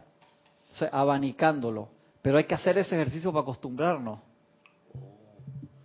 [0.92, 1.90] abanicándolo.
[2.22, 4.20] Pero hay que hacer ese ejercicio para acostumbrarnos.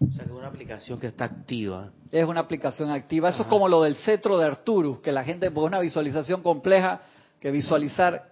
[0.00, 1.90] O sea, que es una aplicación que está activa.
[2.10, 3.28] Es una aplicación activa.
[3.28, 7.02] Eso es como lo del cetro de Arturus, que la gente, por una visualización compleja,
[7.38, 8.30] que visualizar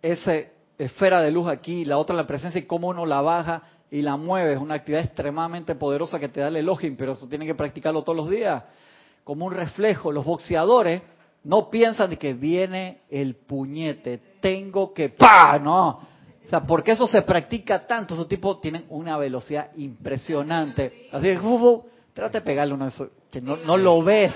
[0.00, 0.32] esa
[0.78, 4.16] esfera de luz aquí, la otra la presencia y cómo uno la baja y la
[4.16, 4.54] mueve.
[4.54, 8.02] Es una actividad extremadamente poderosa que te da el elogio, pero eso tiene que practicarlo
[8.02, 8.62] todos los días.
[9.22, 10.12] Como un reflejo.
[10.12, 11.02] Los boxeadores
[11.44, 15.58] no piensan de que viene el puñete, tengo que ¡pa!
[15.58, 16.14] No
[16.44, 21.08] o sea, porque eso se practica tanto, esos tipos tienen una velocidad impresionante.
[21.10, 21.80] Así que,
[22.12, 24.32] trate de pegarle uno de esos, que no, no lo ves,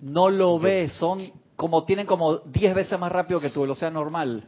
[0.00, 4.44] no lo ves, son como, tienen como 10 veces más rápido que tu velocidad normal.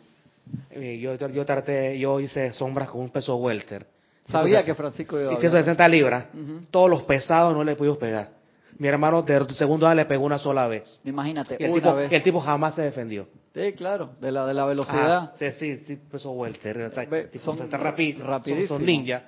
[0.70, 3.86] Eh, yo, yo traté, yo hice sombras con un peso welter.
[4.26, 6.26] Sabía que Francisco iba a Y 160 libras,
[6.70, 8.30] todos los pesados no le pudimos pegar.
[8.78, 10.82] Mi hermano de segundo año le pegó una sola vez.
[11.04, 13.28] Imagínate, el, tipo, el tipo jamás se defendió.
[13.54, 15.32] Sí, claro, de la, de la velocidad.
[15.36, 16.90] sí, sí, sí, pues son welter,
[17.38, 19.22] son, rapidísimos, son, ninja.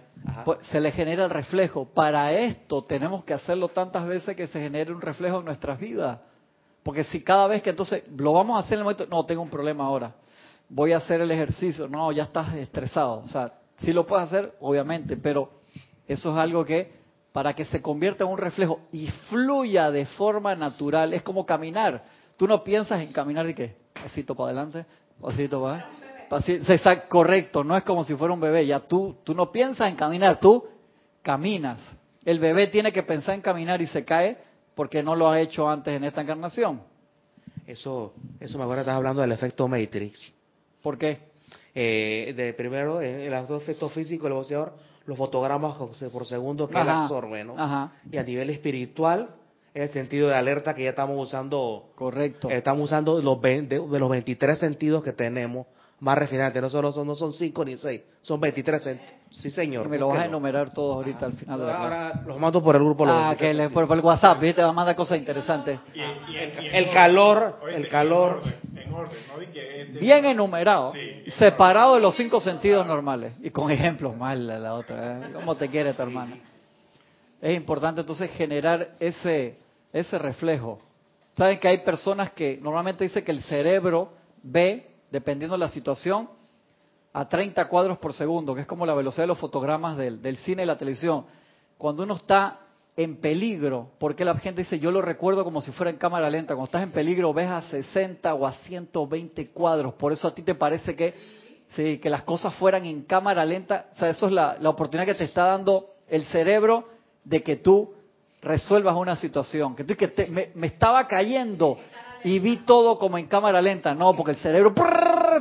[0.44, 1.84] Pues, se le genera el reflejo.
[1.84, 6.18] Para esto tenemos que hacerlo tantas veces que se genere un reflejo en nuestras vidas.
[6.82, 9.42] Porque si cada vez que entonces lo vamos a hacer en el momento, no, tengo
[9.42, 10.12] un problema ahora,
[10.68, 13.22] voy a hacer el ejercicio, no, ya estás estresado.
[13.24, 15.50] O sea, sí lo puedes hacer, obviamente, pero
[16.08, 16.90] eso es algo que
[17.36, 22.02] para que se convierta en un reflejo y fluya de forma natural, es como caminar.
[22.38, 24.86] Tú no piensas en caminar de qué, pasito para adelante,
[25.20, 25.86] pasito para
[26.30, 29.90] pasito, está correcto, no es como si fuera un bebé, ya tú, tú no piensas
[29.90, 30.64] en caminar, tú
[31.20, 31.78] caminas.
[32.24, 34.38] El bebé tiene que pensar en caminar y se cae
[34.74, 36.80] porque no lo ha hecho antes en esta encarnación.
[37.66, 40.32] Eso, eso me acuerdo, estás hablando del efecto Matrix.
[40.80, 41.18] ¿Por qué?
[41.74, 44.72] Eh, de primero, el efecto físico, el boxeador
[45.06, 45.76] los fotogramas
[46.12, 47.90] por segundo que él absorbe, ¿no?
[48.10, 49.28] Y a nivel espiritual,
[49.74, 51.90] en el sentido de alerta que ya estamos usando.
[51.94, 52.50] Correcto.
[52.50, 55.66] Estamos usando los de, los 23 sentidos que tenemos
[56.00, 56.62] más refinados.
[56.62, 59.12] No solo son, no son 5 ni 6, son 23 sentidos.
[59.30, 59.88] Sí, señor.
[59.88, 62.76] me lo vas a enumerar todos ahorita al final de la Ahora los mando por
[62.76, 63.04] el grupo.
[63.06, 64.62] Ah, que le, por, el WhatsApp, ¿viste?
[64.62, 65.78] Va a mandar cosas interesantes.
[66.72, 68.42] el, calor, el calor.
[69.54, 70.92] Este bien enumerado,
[71.36, 75.18] separado de los cinco sentidos normales y con ejemplos mal la, otra.
[75.18, 75.32] ¿eh?
[75.34, 76.38] ¿Cómo te quiere tu hermana?
[77.40, 79.58] Es importante entonces generar ese,
[79.92, 80.78] ese reflejo.
[81.36, 84.86] Saben que hay personas que normalmente dice que el cerebro ve,
[85.16, 86.28] dependiendo de la situación,
[87.14, 90.64] a 30 cuadros por segundo, que es como la velocidad de los fotogramas del, cine
[90.64, 91.24] y la televisión.
[91.78, 92.60] Cuando uno está
[92.94, 96.54] en peligro, porque la gente dice, yo lo recuerdo como si fuera en cámara lenta,
[96.54, 100.42] cuando estás en peligro ves a 60 o a 120 cuadros, por eso a ti
[100.42, 101.14] te parece que,
[101.70, 105.14] sí, que las cosas fueran en cámara lenta, o sea, eso es la, oportunidad que
[105.14, 106.90] te está dando el cerebro
[107.24, 107.94] de que tú
[108.42, 111.78] resuelvas una situación, que tú que me, estaba cayendo
[112.26, 114.74] y vi todo como en cámara lenta, no, porque el cerebro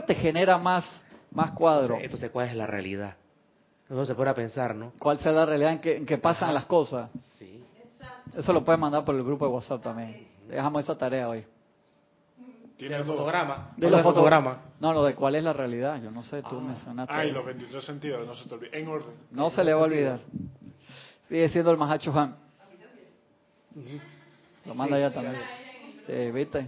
[0.05, 0.85] te genera más,
[1.31, 1.97] más cuadros.
[1.99, 3.15] Entonces, ¿cuál es la realidad?
[3.89, 4.93] No se puede pensar, ¿no?
[4.99, 7.09] ¿Cuál será la realidad en que, pasan las cosas?
[7.39, 7.63] Sí.
[8.37, 10.27] Eso lo puedes mandar por el grupo de WhatsApp también.
[10.47, 11.43] Dejamos esa tarea hoy.
[12.77, 13.71] ¿Tiene el fotograma?
[13.77, 14.57] De los fotogramas.
[14.79, 15.99] No, lo de cuál es la realidad.
[16.03, 16.63] Yo no sé, tú ah.
[16.67, 17.11] mencionaste.
[17.11, 18.79] Ay, los 23 sentidos, no se te olvide.
[18.79, 19.15] En orden.
[19.31, 20.19] No se le va a olvidar.
[21.27, 22.35] Sigue siendo el Mahacho Han.
[24.65, 25.64] Lo manda ya también.
[26.07, 26.67] ¿Viste?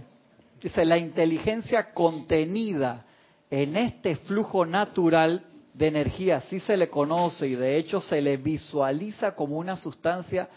[0.60, 3.04] Dice, la inteligencia contenida
[3.50, 8.36] en este flujo natural de energía, sí se le conoce y de hecho se le
[8.36, 10.48] visualiza como una sustancia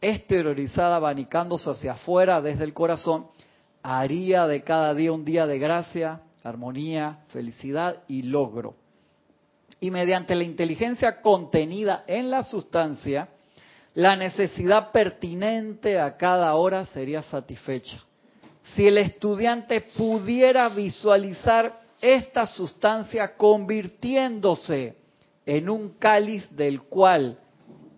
[0.00, 3.28] exteriorizada abanicándose hacia afuera desde el corazón,
[3.82, 8.74] haría de cada día un día de gracia, armonía, felicidad y logro.
[9.80, 13.28] Y mediante la inteligencia contenida en la sustancia,
[13.94, 18.02] la necesidad pertinente a cada hora sería satisfecha.
[18.74, 24.96] Si el estudiante pudiera visualizar esta sustancia convirtiéndose
[25.46, 27.38] en un cáliz del cual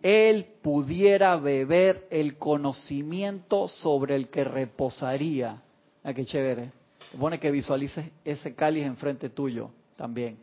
[0.02, 5.62] él pudiera beber el conocimiento sobre el que reposaría.
[6.04, 6.70] Ah, qué chévere.
[7.10, 10.38] Supone que visualices ese cáliz enfrente tuyo también.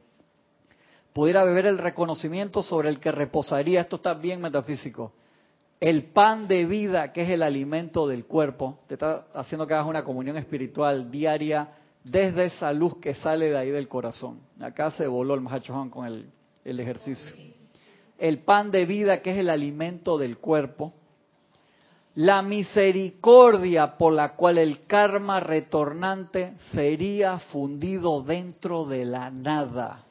[1.14, 3.82] Pudiera beber el reconocimiento sobre el que reposaría.
[3.82, 5.14] Esto está bien metafísico.
[5.80, 9.88] El pan de vida, que es el alimento del cuerpo, te está haciendo que hagas
[9.88, 11.70] una comunión espiritual diaria
[12.04, 14.40] desde esa luz que sale de ahí del corazón.
[14.60, 16.30] Acá se voló el Mahachohan con el,
[16.64, 17.36] el ejercicio.
[18.18, 20.94] el pan de vida que es el alimento del cuerpo,
[22.16, 30.04] la misericordia por la cual el karma retornante sería fundido dentro de la nada.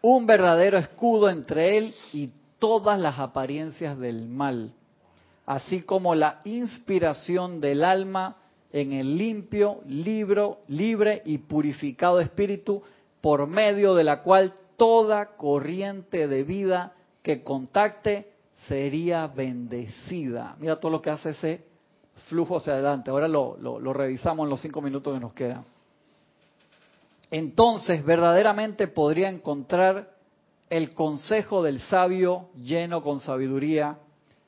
[0.00, 4.72] Un verdadero escudo entre él y todas las apariencias del mal,
[5.44, 8.36] así como la inspiración del alma
[8.72, 12.82] en el limpio, libro, libre y purificado espíritu,
[13.20, 16.92] por medio de la cual toda corriente de vida
[17.22, 18.32] que contacte
[18.68, 20.56] sería bendecida.
[20.58, 21.64] Mira todo lo que hace ese
[22.28, 23.10] flujo hacia adelante.
[23.10, 25.64] Ahora lo, lo revisamos en los cinco minutos que nos quedan.
[27.30, 30.15] Entonces verdaderamente podría encontrar
[30.70, 33.98] el consejo del sabio lleno con sabiduría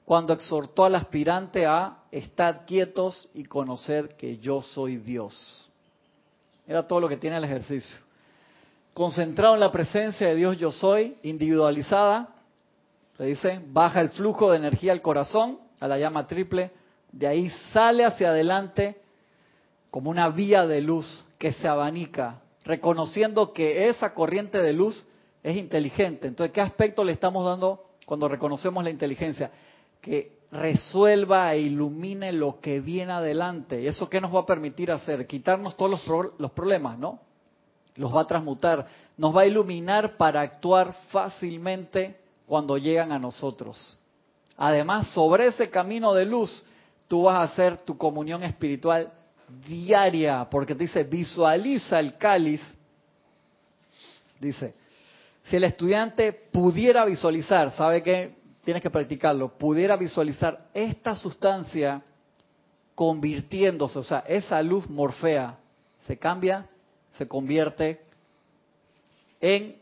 [0.04, 5.68] cuando exhortó al aspirante a estar quietos y conocer que yo soy Dios.
[6.66, 7.98] Era todo lo que tiene el ejercicio.
[8.94, 12.30] Concentrado en la presencia de Dios yo soy, individualizada,
[13.16, 16.70] se dice, baja el flujo de energía al corazón, a la llama triple,
[17.12, 19.00] de ahí sale hacia adelante
[19.90, 25.06] como una vía de luz que se abanica, reconociendo que esa corriente de luz
[25.42, 26.28] es inteligente.
[26.28, 29.50] Entonces, ¿qué aspecto le estamos dando cuando reconocemos la inteligencia?
[30.00, 33.80] Que resuelva e ilumine lo que viene adelante.
[33.82, 35.26] ¿Y eso qué nos va a permitir hacer?
[35.26, 37.20] Quitarnos todos los, los problemas, ¿no?
[37.96, 38.86] Los va a transmutar,
[39.16, 42.16] nos va a iluminar para actuar fácilmente
[42.46, 43.98] cuando llegan a nosotros.
[44.56, 46.64] Además, sobre ese camino de luz,
[47.08, 49.12] tú vas a hacer tu comunión espiritual
[49.66, 52.60] diaria, porque dice, visualiza el cáliz,
[54.40, 54.74] dice,
[55.48, 62.02] si el estudiante pudiera visualizar, sabe que tienes que practicarlo, pudiera visualizar esta sustancia
[62.94, 65.58] convirtiéndose, o sea, esa luz morfea
[66.06, 66.66] se cambia,
[67.16, 68.00] se convierte
[69.40, 69.76] en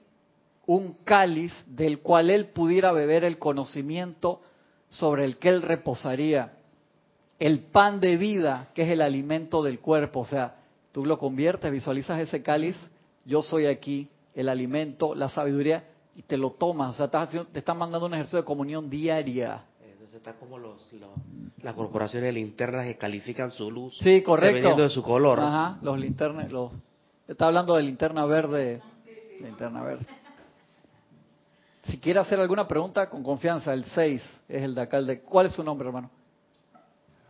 [0.67, 4.43] un cáliz del cual él pudiera beber el conocimiento
[4.89, 6.53] sobre el que él reposaría.
[7.39, 10.57] El pan de vida, que es el alimento del cuerpo, o sea,
[10.93, 12.77] tú lo conviertes, visualizas ese cáliz,
[13.25, 15.85] yo soy aquí, el alimento, la sabiduría,
[16.15, 16.95] y te lo tomas.
[16.95, 19.65] O sea, estás te están mandando un ejercicio de comunión diaria.
[19.83, 20.93] Entonces está como los,
[21.63, 23.97] las corporaciones linternas que califican su luz.
[23.99, 24.57] Sí, correcto.
[24.57, 25.41] Dependiendo de su color.
[25.41, 26.71] Ajá, los linternas, los,
[27.27, 28.83] está hablando de linterna verde.
[29.41, 30.07] Linterna verde.
[31.85, 34.99] Si quiere hacer alguna pregunta, con confianza, el 6 es el de acá.
[34.99, 36.11] El de, ¿Cuál es su nombre, hermano?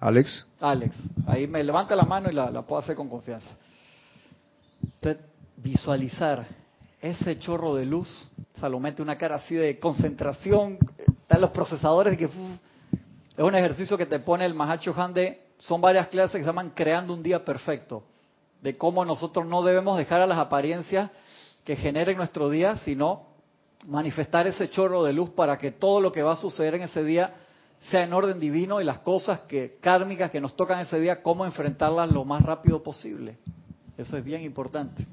[0.01, 0.47] Alex.
[0.61, 0.95] Alex.
[1.27, 3.57] Ahí me levanta la mano y la, la puedo hacer con confianza.
[4.83, 5.23] Entonces,
[5.57, 6.66] visualizar
[7.01, 10.79] ese chorro de luz, Salomé una cara así de concentración,
[11.21, 12.31] están los procesadores que es
[13.39, 17.13] un ejercicio que te pone el Mahacho Hande, son varias clases que se llaman creando
[17.13, 18.03] un día perfecto,
[18.63, 21.11] de cómo nosotros no debemos dejar a las apariencias
[21.65, 23.27] que generen nuestro día, sino
[23.87, 27.05] manifestar ese chorro de luz para que todo lo que va a suceder en ese
[27.05, 27.35] día
[27.91, 31.45] sea en orden divino y las cosas que kármicas que nos tocan ese día, cómo
[31.45, 33.37] enfrentarlas lo más rápido posible.
[33.99, 35.07] Eso es bien importante.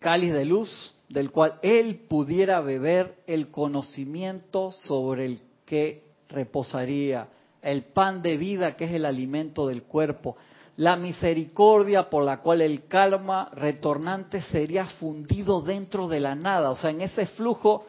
[0.00, 7.28] Cáliz de luz del cual él pudiera beber el conocimiento sobre el que reposaría,
[7.62, 10.36] el pan de vida que es el alimento del cuerpo,
[10.76, 16.76] la misericordia por la cual el calma retornante sería fundido dentro de la nada, o
[16.76, 17.86] sea, en ese flujo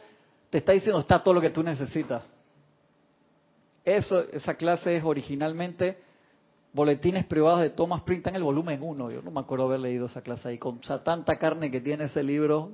[0.49, 2.23] te está diciendo está todo lo que tú necesitas.
[3.85, 5.97] Eso, esa clase es originalmente
[6.73, 9.11] Boletines privados de Thomas Prince en el volumen 1.
[9.11, 10.57] Yo no me acuerdo haber leído esa clase ahí.
[10.57, 12.71] Con tanta carne que tiene ese libro,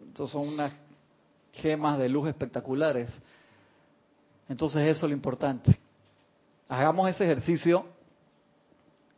[0.00, 0.72] entonces son unas
[1.52, 3.10] gemas de luz espectaculares.
[4.48, 5.76] Entonces eso es lo importante.
[6.68, 7.86] Hagamos ese ejercicio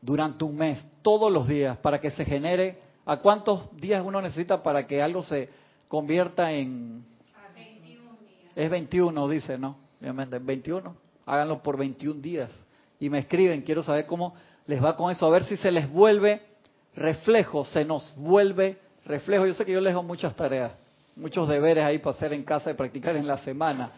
[0.01, 2.81] durante un mes, todos los días, para que se genere.
[3.05, 5.51] ¿A cuántos días uno necesita para que algo se
[5.89, 7.05] convierta en...
[7.35, 8.53] A 21 días.
[8.57, 9.77] Es 21, dice, ¿no?
[10.01, 10.95] Obviamente, 21.
[11.27, 12.51] Háganlo por 21 días
[13.03, 14.33] y me escriben, quiero saber cómo
[14.65, 16.41] les va con eso, a ver si se les vuelve
[16.95, 19.45] reflejo, se nos vuelve reflejo.
[19.45, 20.71] Yo sé que yo les hago muchas tareas,
[21.17, 23.91] muchos deberes ahí para hacer en casa y practicar en la semana,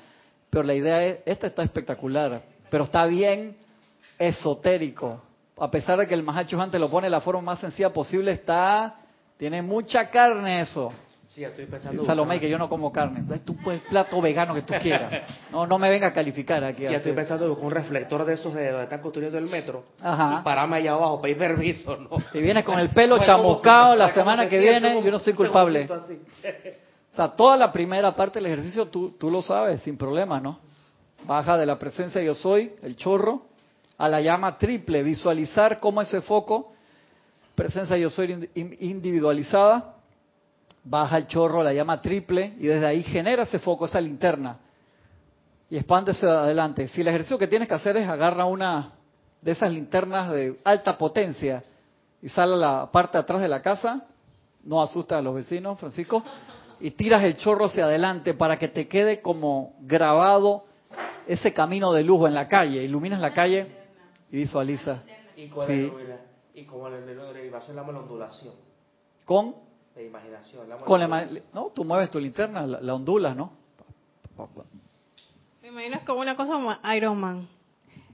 [0.49, 2.41] pero la idea es, esta está espectacular,
[2.71, 3.55] pero está bien
[4.19, 5.21] esotérico.
[5.59, 8.33] A pesar de que el Mahacho antes lo pone de la forma más sencilla posible,
[8.33, 8.95] está,
[9.37, 10.91] tiene mucha carne eso.
[11.35, 12.05] Sí, estoy pensando.
[12.05, 13.25] Salomé, que yo no como carne.
[13.35, 15.23] Es tu pues, plato vegano que tú quieras.
[15.51, 16.85] No, no me venga a calificar aquí.
[16.85, 19.85] Ya estoy pensando con un reflector de esos de donde están construyendo el metro.
[20.01, 20.39] Ajá.
[20.41, 22.11] Y parame allá abajo, pedir permiso, ¿no?
[22.33, 25.89] Y vienes con el pelo chamuscado la semana que viene, yo no soy culpable.
[27.13, 30.59] O sea, toda la primera parte del ejercicio tú, tú lo sabes, sin problema, ¿no?
[31.29, 33.43] Baja de la presencia yo soy, el chorro,
[33.99, 36.73] a la llama triple, visualizar cómo ese foco,
[37.55, 39.94] presencia yo soy individualizada,
[40.85, 44.59] baja el chorro, la llama triple, y desde ahí genera ese foco, esa linterna,
[45.71, 46.89] y expándese adelante.
[46.89, 48.93] Si el ejercicio que tienes que hacer es agarra una
[49.41, 51.65] de esas linternas de alta potencia
[52.23, 54.07] y sale a la parte de atrás de la casa,
[54.63, 56.23] no asusta a los vecinos, Francisco,
[56.81, 60.65] y tiras el chorro hacia adelante para que te quede como grabado
[61.27, 63.67] ese camino de luz en la calle, iluminas la calle
[64.31, 65.03] y visualiza.
[65.37, 65.73] Y con, sí.
[65.73, 65.91] el,
[66.55, 68.55] y el de la ondulación.
[69.25, 69.55] ¿Con?
[69.95, 70.67] La imaginación.
[70.85, 73.53] con la, no, tú mueves tu linterna, la, ondulas, ¿no?
[75.63, 77.49] Me imagino como una cosa como Iron Man.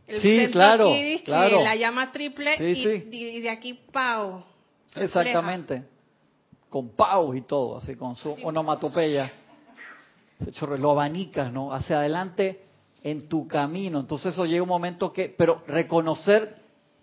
[0.06, 1.62] El sí, claro, aquí, claro.
[1.62, 4.42] la llama triple y, de aquí pau.
[4.96, 5.84] Exactamente.
[6.68, 9.32] Con pau y todo, así con su onomatopeya.
[10.38, 11.72] Ese chorro, lo abanicas, ¿no?
[11.72, 12.62] Hacia adelante
[13.02, 14.00] en tu camino.
[14.00, 16.59] Entonces eso llega un momento que, pero reconocer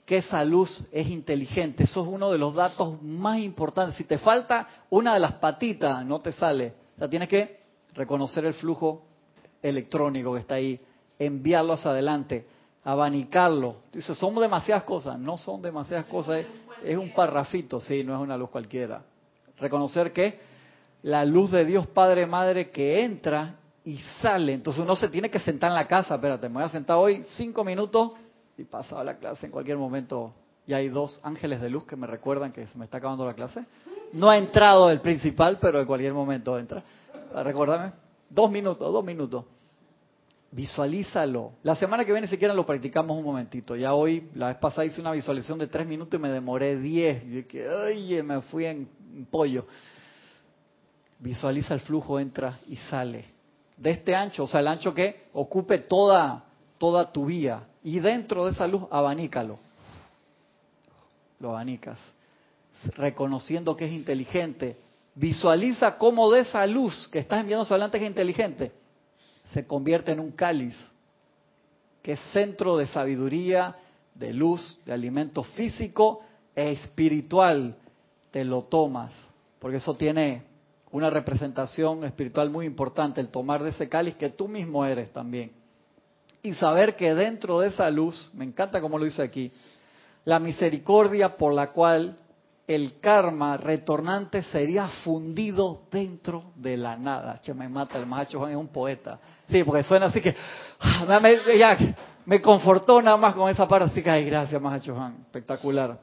[0.08, 3.98] que esa luz es inteligente, eso es uno de los datos más importantes.
[3.98, 6.74] Si te falta una de las patitas, no te sale.
[6.96, 7.60] O sea, tienes que
[7.94, 9.04] reconocer el flujo
[9.62, 10.80] electrónico que está ahí,
[11.20, 12.48] enviarlo hacia adelante,
[12.86, 13.82] abanicarlo.
[13.92, 16.46] Dice, son demasiadas cosas, no son demasiadas cosas,
[16.86, 19.04] es un parrafito, sí, no es una luz cualquiera.
[19.60, 20.40] Reconocer que
[21.04, 24.54] la luz de Dios Padre Madre que entra y sale.
[24.54, 27.26] Entonces uno se tiene que sentar en la casa, espérate, me voy a sentar hoy
[27.32, 28.14] cinco minutos
[28.58, 30.34] y pasado la clase en cualquier momento.
[30.66, 33.34] Y hay dos ángeles de luz que me recuerdan que se me está acabando la
[33.34, 33.66] clase.
[34.14, 36.84] No ha entrado el principal, pero en cualquier momento entra.
[37.44, 37.92] Recuérdame.
[38.30, 39.46] Dos minutos, dos minutos.
[40.52, 41.54] Visualízalo.
[41.64, 43.76] La semana que viene, si quieren, lo practicamos un momentito.
[43.76, 47.24] Ya hoy, la vez pasada hice una visualización de tres minutos y me demoré diez.
[47.26, 48.90] Y que, ay, me fui en
[49.30, 49.66] pollo.
[51.20, 53.38] Visualiza el flujo, entra y sale
[53.78, 56.44] de este ancho, o sea, el ancho que ocupe toda,
[56.78, 57.64] toda tu vía.
[57.88, 59.58] Y dentro de esa luz, abanícalo.
[61.40, 61.98] Lo abanicas.
[62.98, 64.76] Reconociendo que es inteligente.
[65.16, 68.74] Visualiza cómo de esa luz que estás enviando adelante es inteligente,
[69.54, 70.76] se convierte en un cáliz,
[72.04, 73.78] que es centro de sabiduría,
[74.14, 77.78] de luz, de alimento físico e espiritual.
[78.32, 79.14] Te lo tomas,
[79.60, 80.44] porque eso tiene
[80.92, 85.54] una representación espiritual muy importante, el tomar de ese cáliz que tú mismo eres también.
[86.48, 89.52] Y saber que dentro de esa luz, me encanta como lo dice aquí,
[90.24, 92.18] la misericordia por la cual
[92.66, 97.42] el karma retornante sería fundido dentro de la nada.
[97.42, 99.20] Che, me mata, el macho Juan es un poeta.
[99.50, 100.34] Sí, porque suena así que,
[100.80, 101.78] ah, me, ya,
[102.26, 106.00] me confortó nada más con esa parte, así que, ay, gracias, Mahacho Juan, espectacular.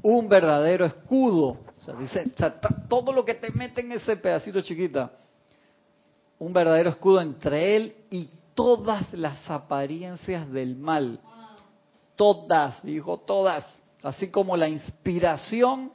[0.00, 2.24] Un verdadero escudo o sea, dice,
[2.88, 5.10] todo lo que te mete en ese pedacito chiquita,
[6.38, 11.20] un verdadero escudo entre él y todas las apariencias del mal.
[12.16, 15.92] Todas, dijo todas, así como la inspiración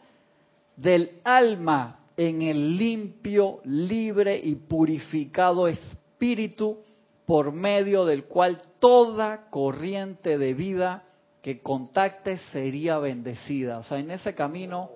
[0.75, 6.79] del alma en el limpio, libre y purificado espíritu
[7.25, 11.03] por medio del cual toda corriente de vida
[11.41, 13.77] que contacte sería bendecida.
[13.79, 14.89] O sea, en ese camino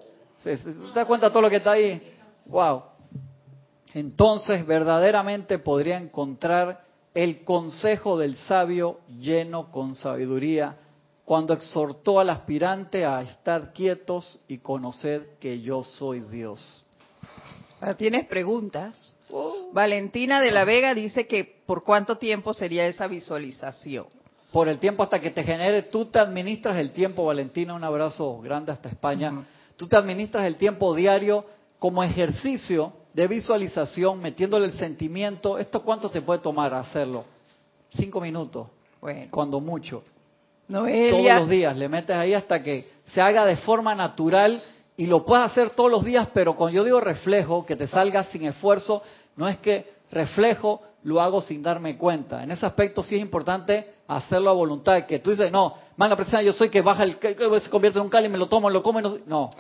[0.44, 0.58] ¿Se,
[0.94, 2.02] da cuenta todo lo que está ahí?
[2.46, 2.84] ¡Wow!
[3.94, 6.84] Entonces verdaderamente podría encontrar
[7.14, 10.78] el consejo del sabio lleno con sabiduría
[11.26, 16.84] cuando exhortó al aspirante a estar quietos y conocer que yo soy Dios.
[17.98, 19.16] ¿Tienes preguntas?
[19.30, 19.70] Oh.
[19.74, 24.08] Valentina de la Vega dice que por cuánto tiempo sería esa visualización.
[24.52, 28.40] Por el tiempo hasta que te genere, tú te administras el tiempo, Valentina, un abrazo
[28.40, 29.46] grande hasta España.
[29.76, 31.46] Tú te administras el tiempo diario
[31.80, 35.58] como ejercicio de visualización, metiéndole el sentimiento.
[35.58, 37.26] ¿Esto cuánto te puede tomar hacerlo?
[37.92, 38.68] Cinco minutos,
[39.00, 39.28] bueno.
[39.30, 40.04] cuando mucho.
[41.12, 44.62] Todos los días, le metes ahí hasta que se haga de forma natural
[44.98, 48.24] y lo puedes hacer todos los días, pero cuando yo digo reflejo, que te salga
[48.26, 49.04] sin esfuerzo,
[49.36, 52.44] no es que reflejo lo hago sin darme cuenta.
[52.44, 56.42] En ese aspecto sí es importante hacerlo a voluntad, que tú dices, no, la presencia
[56.42, 58.82] yo soy que baja el, que se convierte en un cáliz, me lo tomo, lo
[58.82, 59.18] como, no.
[59.26, 59.52] no.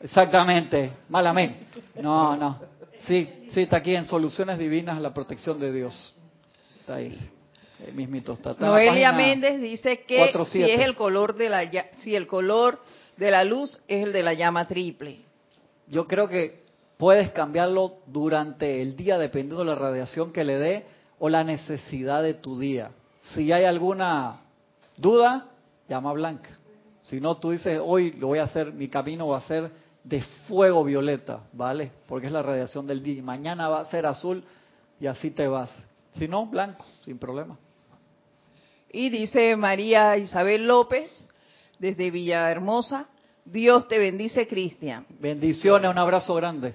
[0.00, 1.66] Exactamente, mal amén.
[2.00, 2.69] No, no.
[3.06, 6.14] Sí, sí, está aquí en Soluciones Divinas la protección de Dios.
[6.80, 7.16] Está ahí.
[7.94, 8.54] mismito está.
[8.58, 12.80] Noelia Méndez dice que si es el color de la si el color
[13.16, 15.20] de la luz es el de la llama triple.
[15.86, 16.60] Yo creo que
[16.96, 20.86] puedes cambiarlo durante el día dependiendo de la radiación que le dé
[21.18, 22.90] o la necesidad de tu día.
[23.22, 24.40] Si hay alguna
[24.96, 25.46] duda,
[25.88, 26.50] llama blanca.
[27.02, 29.70] Si no, tú dices, hoy lo voy a hacer, mi camino va a ser
[30.04, 31.90] de fuego violeta, ¿vale?
[32.06, 33.22] Porque es la radiación del día.
[33.22, 34.42] Mañana va a ser azul
[34.98, 35.70] y así te vas.
[36.16, 37.56] Si no, blanco, sin problema.
[38.92, 41.10] Y dice María Isabel López,
[41.78, 43.06] desde Villahermosa,
[43.44, 45.06] Dios te bendice, Cristian.
[45.20, 46.74] Bendiciones, un abrazo grande.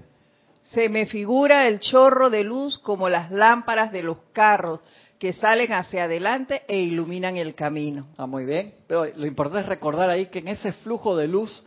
[0.61, 4.79] Se me figura el chorro de luz como las lámparas de los carros
[5.19, 8.07] que salen hacia adelante e iluminan el camino.
[8.17, 8.73] Ah, muy bien.
[8.87, 11.63] Pero lo importante es recordar ahí que en ese flujo de luz,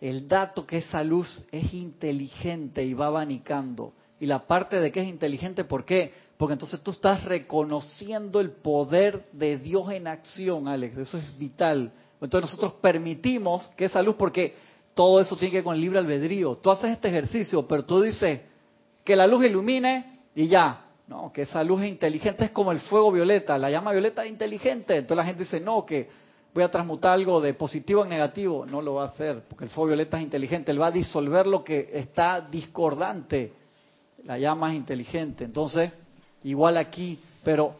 [0.00, 3.92] el dato que esa luz es inteligente y va abanicando.
[4.20, 6.12] Y la parte de que es inteligente, ¿por qué?
[6.36, 10.96] Porque entonces tú estás reconociendo el poder de Dios en acción, Alex.
[10.96, 11.92] Eso es vital.
[12.20, 14.54] Entonces nosotros permitimos que esa luz, porque
[14.94, 16.56] todo eso tiene que ver con el libre albedrío.
[16.56, 18.40] Tú haces este ejercicio, pero tú dices
[19.04, 20.84] que la luz ilumine y ya.
[21.06, 23.56] No, que esa luz inteligente es como el fuego violeta.
[23.56, 24.96] La llama violeta es inteligente.
[24.96, 26.08] Entonces la gente dice, no, que
[26.54, 28.66] voy a transmutar algo de positivo en negativo.
[28.66, 30.70] No lo va a hacer, porque el fuego violeta es inteligente.
[30.70, 33.52] Él va a disolver lo que está discordante.
[34.24, 35.44] La llama es inteligente.
[35.44, 35.92] Entonces,
[36.42, 37.74] igual aquí, pero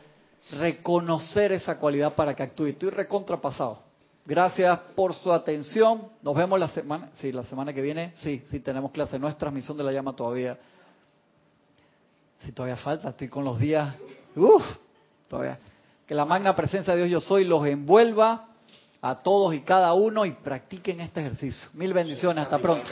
[0.53, 2.67] reconocer esa cualidad para que actúe.
[2.67, 3.81] Estoy recontrapasado.
[4.25, 6.09] Gracias por su atención.
[6.23, 8.13] Nos vemos la semana, sí, la semana que viene.
[8.17, 9.19] Sí, sí, tenemos clase.
[9.19, 10.59] No es transmisión de la llama todavía.
[12.41, 13.09] Sí, todavía falta.
[13.09, 13.95] Estoy con los días.
[14.37, 14.63] Uf,
[15.29, 15.59] todavía.
[16.07, 18.48] Que la magna presencia de Dios yo soy los envuelva
[19.01, 21.69] a todos y cada uno y practiquen este ejercicio.
[21.75, 22.45] Mil bendiciones.
[22.45, 22.91] Hasta pronto.